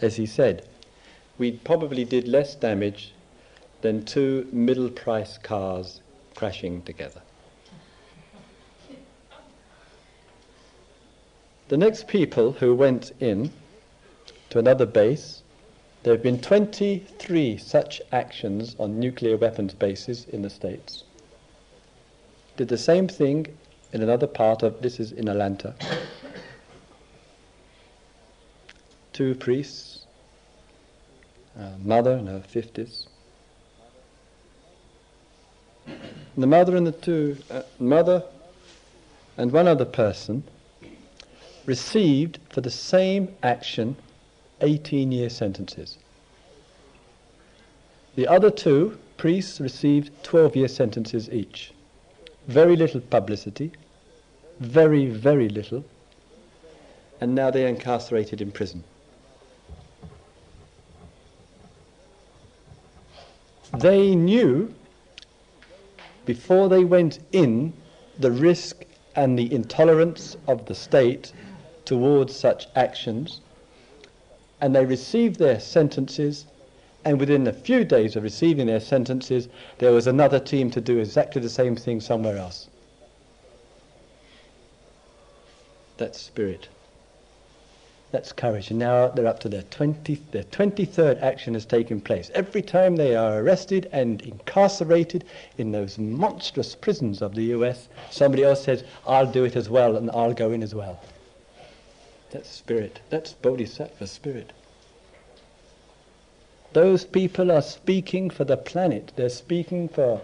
As 0.00 0.14
he 0.14 0.24
said, 0.24 0.68
we 1.36 1.52
probably 1.52 2.04
did 2.04 2.28
less 2.28 2.54
damage 2.54 3.12
than 3.80 4.04
two 4.04 4.48
middle 4.52 4.88
price 4.88 5.36
cars 5.36 6.00
crashing 6.36 6.82
together. 6.82 7.20
The 11.68 11.76
next 11.76 12.06
people 12.06 12.52
who 12.52 12.74
went 12.74 13.12
in 13.20 13.50
to 14.50 14.58
another 14.58 14.86
base 14.86 15.42
there 16.04 16.14
have 16.14 16.22
been 16.22 16.40
23 16.40 17.58
such 17.58 18.00
actions 18.12 18.76
on 18.78 19.00
nuclear 19.00 19.36
weapons 19.36 19.74
bases 19.74 20.26
in 20.28 20.42
the 20.42 20.50
States. 20.50 21.02
Did 22.58 22.66
the 22.66 22.76
same 22.76 23.06
thing 23.06 23.46
in 23.92 24.02
another 24.02 24.26
part 24.26 24.64
of 24.64 24.82
this 24.82 24.98
is 24.98 25.12
in 25.12 25.28
Atlanta. 25.28 25.76
Two 29.12 29.36
priests, 29.36 30.06
a 31.56 31.78
mother 31.78 32.14
in 32.14 32.26
her 32.26 32.40
fifties. 32.40 33.06
The 36.36 36.46
mother 36.48 36.74
and 36.76 36.84
the 36.84 36.90
two 36.90 37.36
uh, 37.48 37.62
mother 37.78 38.24
and 39.36 39.52
one 39.52 39.68
other 39.68 39.84
person 39.84 40.42
received 41.64 42.40
for 42.50 42.60
the 42.60 42.70
same 42.70 43.36
action 43.40 43.94
18 44.62 45.12
year 45.12 45.30
sentences. 45.30 45.96
The 48.16 48.26
other 48.26 48.50
two 48.50 48.98
priests 49.16 49.60
received 49.60 50.10
12 50.24 50.56
year 50.56 50.68
sentences 50.68 51.30
each. 51.30 51.72
Very 52.48 52.76
little 52.76 53.02
publicity, 53.02 53.72
very, 54.58 55.06
very 55.06 55.50
little, 55.50 55.84
and 57.20 57.34
now 57.34 57.50
they're 57.50 57.68
incarcerated 57.68 58.40
in 58.40 58.52
prison. 58.52 58.84
They 63.78 64.14
knew 64.14 64.74
before 66.24 66.70
they 66.70 66.84
went 66.84 67.20
in 67.32 67.74
the 68.18 68.30
risk 68.30 68.84
and 69.14 69.38
the 69.38 69.52
intolerance 69.52 70.36
of 70.46 70.64
the 70.66 70.74
state 70.74 71.32
towards 71.84 72.34
such 72.34 72.66
actions, 72.74 73.42
and 74.60 74.74
they 74.74 74.86
received 74.86 75.38
their 75.38 75.60
sentences 75.60 76.46
and 77.04 77.20
within 77.20 77.46
a 77.46 77.52
few 77.52 77.84
days 77.84 78.16
of 78.16 78.22
receiving 78.22 78.66
their 78.66 78.80
sentences, 78.80 79.48
there 79.78 79.92
was 79.92 80.06
another 80.06 80.40
team 80.40 80.70
to 80.72 80.80
do 80.80 80.98
exactly 80.98 81.40
the 81.40 81.48
same 81.48 81.76
thing 81.76 82.00
somewhere 82.00 82.36
else. 82.36 82.68
That's 85.96 86.20
spirit. 86.20 86.68
That's 88.10 88.32
courage. 88.32 88.70
And 88.70 88.78
now 88.78 89.08
they're 89.08 89.26
up 89.26 89.40
to 89.40 89.48
their 89.48 89.62
20, 89.62 90.14
their 90.32 90.44
23rd 90.44 91.20
action 91.22 91.54
has 91.54 91.66
taken 91.66 92.00
place. 92.00 92.30
Every 92.34 92.62
time 92.62 92.96
they 92.96 93.14
are 93.14 93.40
arrested 93.40 93.88
and 93.92 94.22
incarcerated 94.22 95.24
in 95.58 95.72
those 95.72 95.98
monstrous 95.98 96.74
prisons 96.74 97.20
of 97.20 97.34
the 97.34 97.44
US, 97.56 97.88
somebody 98.10 98.44
else 98.44 98.64
says, 98.64 98.84
I'll 99.06 99.30
do 99.30 99.44
it 99.44 99.56
as 99.56 99.68
well 99.68 99.96
and 99.96 100.10
I'll 100.10 100.32
go 100.32 100.52
in 100.52 100.62
as 100.62 100.74
well. 100.74 101.00
That's 102.30 102.48
spirit. 102.48 103.00
That's 103.10 103.34
bodhisattva 103.34 104.06
spirit. 104.06 104.52
Those 106.72 107.04
people 107.04 107.50
are 107.50 107.62
speaking 107.62 108.30
for 108.30 108.44
the 108.44 108.56
planet. 108.56 109.12
They're 109.16 109.28
speaking 109.30 109.88
for, 109.88 110.20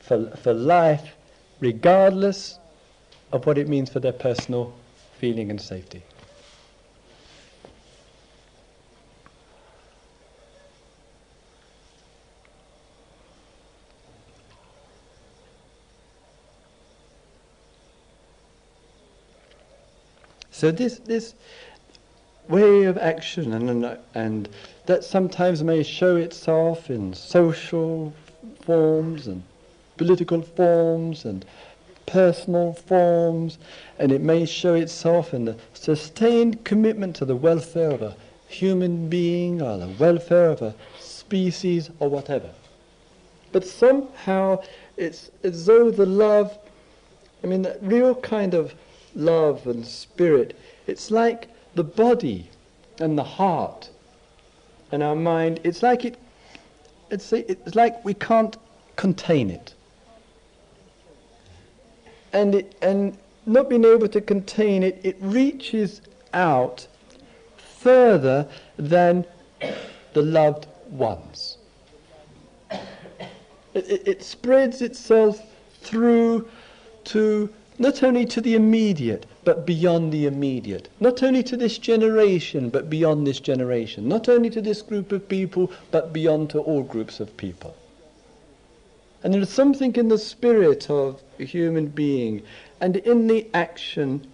for, 0.00 0.30
for 0.36 0.54
life, 0.54 1.16
regardless 1.60 2.58
of 3.32 3.46
what 3.46 3.58
it 3.58 3.68
means 3.68 3.90
for 3.90 4.00
their 4.00 4.12
personal 4.12 4.74
feeling 5.18 5.50
and 5.50 5.60
safety. 5.60 6.02
So 20.50 20.70
this 20.70 21.00
this 21.00 21.34
way 22.48 22.84
of 22.84 22.98
action 22.98 23.52
and 23.52 23.98
and 24.14 24.48
that 24.86 25.04
sometimes 25.04 25.62
may 25.62 25.82
show 25.82 26.16
itself 26.16 26.90
in 26.90 27.14
social 27.14 28.12
forms 28.62 29.26
and 29.26 29.42
political 29.96 30.42
forms 30.42 31.24
and 31.24 31.44
personal 32.06 32.72
forms, 32.72 33.58
and 33.98 34.12
it 34.12 34.20
may 34.20 34.44
show 34.44 34.74
itself 34.74 35.32
in 35.32 35.44
the 35.44 35.56
sustained 35.72 36.64
commitment 36.64 37.16
to 37.16 37.24
the 37.24 37.36
welfare 37.36 37.90
of 37.90 38.02
a 38.02 38.16
human 38.48 39.08
being 39.08 39.62
or 39.62 39.78
the 39.78 39.88
welfare 39.88 40.50
of 40.50 40.60
a 40.60 40.74
species 40.98 41.90
or 42.00 42.08
whatever. 42.08 42.50
But 43.52 43.66
somehow 43.66 44.62
it's 44.96 45.30
as 45.42 45.66
though 45.66 45.90
the 45.90 46.06
love, 46.06 46.58
I 47.42 47.46
mean, 47.46 47.62
that 47.62 47.82
real 47.82 48.14
kind 48.16 48.54
of 48.54 48.74
love 49.14 49.66
and 49.66 49.86
spirit, 49.86 50.58
it's 50.86 51.10
like 51.10 51.48
the 51.74 51.84
body 51.84 52.48
and 52.98 53.18
the 53.18 53.24
heart 53.24 53.90
and 54.90 55.02
our 55.02 55.16
mind, 55.16 55.60
it's 55.64 55.82
like 55.82 56.04
it, 56.04 56.18
it's, 57.10 57.32
it's 57.32 57.74
like 57.74 58.04
we 58.04 58.14
can't 58.14 58.56
contain 58.96 59.50
it. 59.50 59.74
And, 62.32 62.54
it, 62.54 62.74
and 62.82 63.16
not 63.46 63.68
being 63.68 63.84
able 63.84 64.08
to 64.08 64.20
contain 64.20 64.82
it, 64.82 65.00
it 65.02 65.16
reaches 65.20 66.00
out 66.32 66.86
further 67.56 68.48
than 68.76 69.24
the 70.12 70.22
loved 70.22 70.66
ones. 70.90 71.58
It, 73.74 73.88
it, 73.88 74.08
it 74.08 74.22
spreads 74.22 74.82
itself 74.82 75.40
through 75.80 76.48
to 77.04 77.52
not 77.78 78.02
only 78.02 78.24
to 78.26 78.40
the 78.40 78.54
immediate, 78.54 79.26
but 79.44 79.66
beyond 79.66 80.12
the 80.12 80.26
immediate. 80.26 80.88
Not 81.00 81.22
only 81.22 81.42
to 81.44 81.56
this 81.56 81.78
generation, 81.78 82.70
but 82.70 82.88
beyond 82.88 83.26
this 83.26 83.40
generation. 83.40 84.08
Not 84.08 84.28
only 84.28 84.50
to 84.50 84.60
this 84.60 84.82
group 84.82 85.10
of 85.12 85.28
people, 85.28 85.72
but 85.90 86.12
beyond 86.12 86.50
to 86.50 86.60
all 86.60 86.82
groups 86.82 87.18
of 87.20 87.36
people. 87.36 87.74
And 89.22 89.34
there 89.34 89.40
is 89.40 89.50
something 89.50 89.94
in 89.96 90.08
the 90.08 90.18
spirit 90.18 90.90
of 90.90 91.22
a 91.38 91.44
human 91.44 91.86
being, 91.86 92.42
and 92.80 92.96
in 92.96 93.26
the 93.26 93.46
action, 93.54 94.26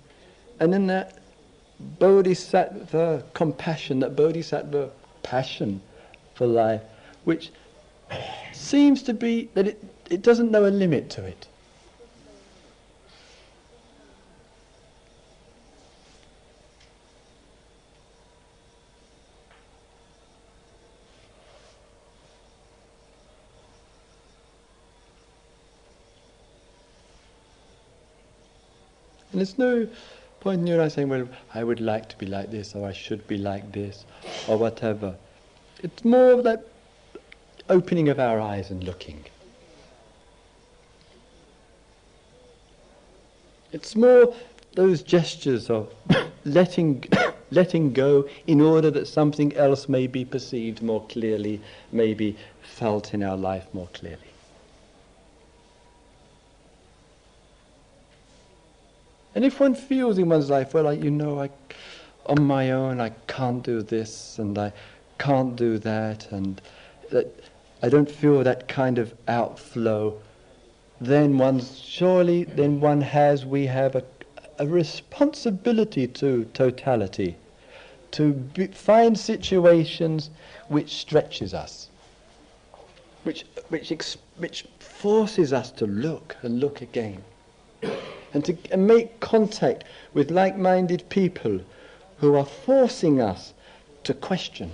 and 0.61 0.75
in 0.75 0.87
that 0.87 1.19
bodhisattva 1.79 3.25
compassion, 3.35 4.01
that 4.01 4.17
bodhisattva 4.17 4.91
passion 5.23 5.81
for 6.35 6.47
life, 6.47 6.83
which 7.25 7.51
seems 8.53 9.03
to 9.03 9.15
be 9.15 9.51
that 9.55 9.67
it, 9.67 9.85
it 10.11 10.23
doesn't 10.23 10.51
know 10.51 10.67
a 10.67 10.69
limit 10.69 11.11
to 11.11 11.25
it. 11.25 11.47
And 29.39 29.47
there's 29.47 29.57
no 29.57 29.87
point 30.41 30.63
in 30.63 30.67
you 30.67 30.73
and 30.73 30.83
I 30.83 30.89
saying, 30.89 31.11
well, 31.11 31.29
I 31.55 31.63
would 31.63 31.79
like 31.79 32.09
to 32.09 32.19
be 32.19 32.27
like 32.27 32.51
this, 32.51 32.75
or 32.75 32.89
I 32.89 32.93
should 32.93 33.25
be 33.29 33.39
like 33.39 33.71
this, 33.71 34.05
or 34.49 34.57
whatever. 34.57 35.15
It's 35.81 36.05
more 36.05 36.33
of 36.33 36.43
that 36.43 36.67
opening 37.69 38.09
of 38.09 38.19
our 38.19 38.41
eyes 38.41 38.73
and 38.73 38.83
looking. 38.83 39.25
It's 43.71 43.95
more 43.95 44.35
those 44.75 45.03
gestures 45.03 45.71
of 45.71 45.95
letting, 46.45 47.05
letting 47.53 47.93
go 47.93 48.29
in 48.49 48.61
order 48.61 48.91
that 48.91 49.07
something 49.07 49.55
else 49.55 49.89
may 49.89 50.09
be 50.09 50.25
perceived 50.25 50.83
more 50.83 51.07
clearly, 51.07 51.61
may 51.93 52.13
be 52.13 52.37
felt 52.61 53.15
in 53.15 53.23
our 53.23 53.37
life 53.37 53.69
more 53.73 53.89
clearly. 53.93 54.28
And 59.39 59.45
if 59.45 59.61
one 59.61 59.77
feels 59.77 60.19
in 60.19 60.29
one's 60.29 60.51
life, 60.51 60.75
well, 60.75 60.89
I, 60.89 60.95
you 60.95 61.13
know, 61.13 61.39
I, 61.39 61.51
on 62.27 62.43
my 62.43 62.73
own, 62.73 63.01
I 63.01 63.11
can't 63.29 63.63
do 63.63 63.83
this 63.83 64.37
and 64.37 64.59
I 64.59 64.73
can't 65.17 65.55
do 65.55 65.79
that, 65.79 66.33
and 66.33 66.61
that 67.13 67.33
I 67.81 67.89
don't 67.89 68.11
feel 68.11 68.43
that 68.43 68.67
kind 68.67 68.99
of 68.99 69.15
outflow, 69.29 70.21
then 71.01 71.39
one 71.39 71.61
surely, 71.61 72.43
then 72.43 72.81
one 72.81 73.01
has, 73.01 73.47
we 73.47 73.67
have 73.67 73.95
a, 73.95 74.03
a 74.59 74.67
responsibility 74.67 76.09
to 76.09 76.47
totality, 76.47 77.37
to 78.11 78.33
be, 78.33 78.67
find 78.67 79.17
situations 79.17 80.31
which 80.67 80.97
stretches 80.97 81.55
us, 81.55 81.91
which, 83.23 83.45
which, 83.69 83.93
ex, 83.93 84.17
which 84.39 84.67
forces 84.81 85.53
us 85.53 85.71
to 85.71 85.87
look 85.87 86.37
and 86.43 86.59
look 86.59 86.83
again 86.83 87.23
and 87.83 88.45
to 88.45 88.57
and 88.71 88.87
make 88.87 89.21
contact 89.21 89.85
with 90.15 90.31
like 90.31 90.57
minded 90.57 91.09
people 91.09 91.61
who 92.19 92.35
are 92.35 92.45
forcing 92.45 93.21
us 93.21 93.55
to 94.05 94.15
question. 94.15 94.71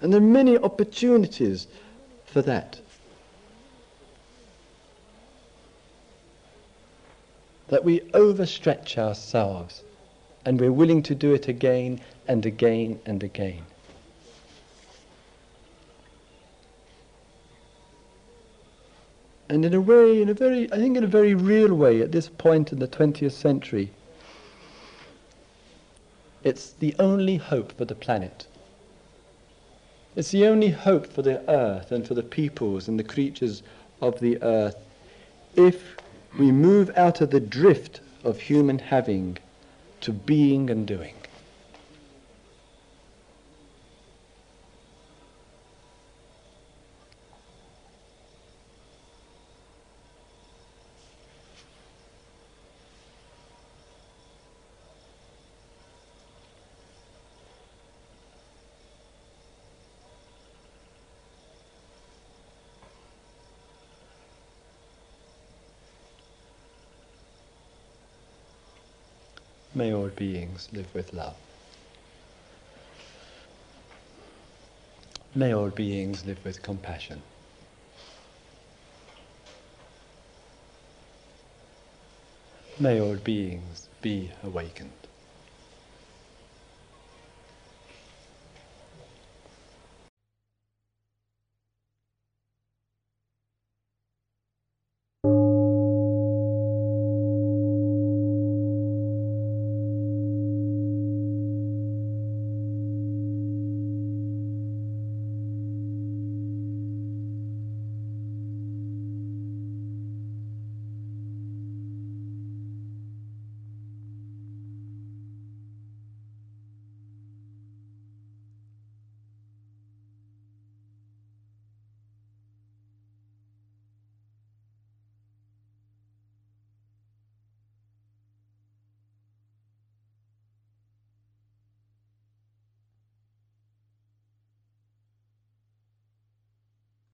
And 0.00 0.12
there 0.12 0.20
are 0.20 0.24
many 0.24 0.56
opportunities 0.56 1.66
for 2.24 2.42
that. 2.42 2.80
That 7.68 7.84
we 7.84 8.00
overstretch 8.14 8.96
ourselves 8.98 9.82
and 10.44 10.58
we're 10.58 10.72
willing 10.72 11.02
to 11.04 11.14
do 11.14 11.34
it 11.34 11.48
again 11.48 12.00
and 12.26 12.46
again 12.46 13.00
and 13.04 13.22
again. 13.22 13.64
And 19.50 19.64
in 19.64 19.74
a 19.74 19.80
way, 19.80 20.22
in 20.22 20.28
a 20.28 20.34
very, 20.34 20.72
I 20.72 20.76
think 20.76 20.96
in 20.96 21.02
a 21.02 21.08
very 21.08 21.34
real 21.34 21.74
way, 21.74 22.00
at 22.02 22.12
this 22.12 22.28
point 22.28 22.72
in 22.72 22.78
the 22.78 22.86
20th 22.86 23.32
century, 23.32 23.90
it's 26.44 26.70
the 26.70 26.94
only 27.00 27.38
hope 27.38 27.72
for 27.72 27.84
the 27.84 27.96
planet. 27.96 28.46
It's 30.14 30.30
the 30.30 30.46
only 30.46 30.68
hope 30.68 31.04
for 31.04 31.22
the 31.22 31.42
earth 31.50 31.90
and 31.90 32.06
for 32.06 32.14
the 32.14 32.22
peoples 32.22 32.86
and 32.86 32.96
the 32.96 33.02
creatures 33.02 33.64
of 34.00 34.20
the 34.20 34.40
earth 34.40 34.76
if 35.56 35.96
we 36.38 36.52
move 36.52 36.96
out 36.96 37.20
of 37.20 37.30
the 37.30 37.40
drift 37.40 38.02
of 38.22 38.38
human 38.38 38.78
having 38.78 39.38
to 40.02 40.12
being 40.12 40.70
and 40.70 40.86
doing. 40.86 41.19
May 69.72 69.94
all 69.94 70.08
beings 70.08 70.68
live 70.72 70.92
with 70.94 71.12
love. 71.12 71.36
May 75.32 75.54
all 75.54 75.70
beings 75.70 76.26
live 76.26 76.44
with 76.44 76.60
compassion. 76.60 77.22
May 82.80 83.00
all 83.00 83.14
beings 83.14 83.88
be 84.02 84.32
awakened. 84.42 84.99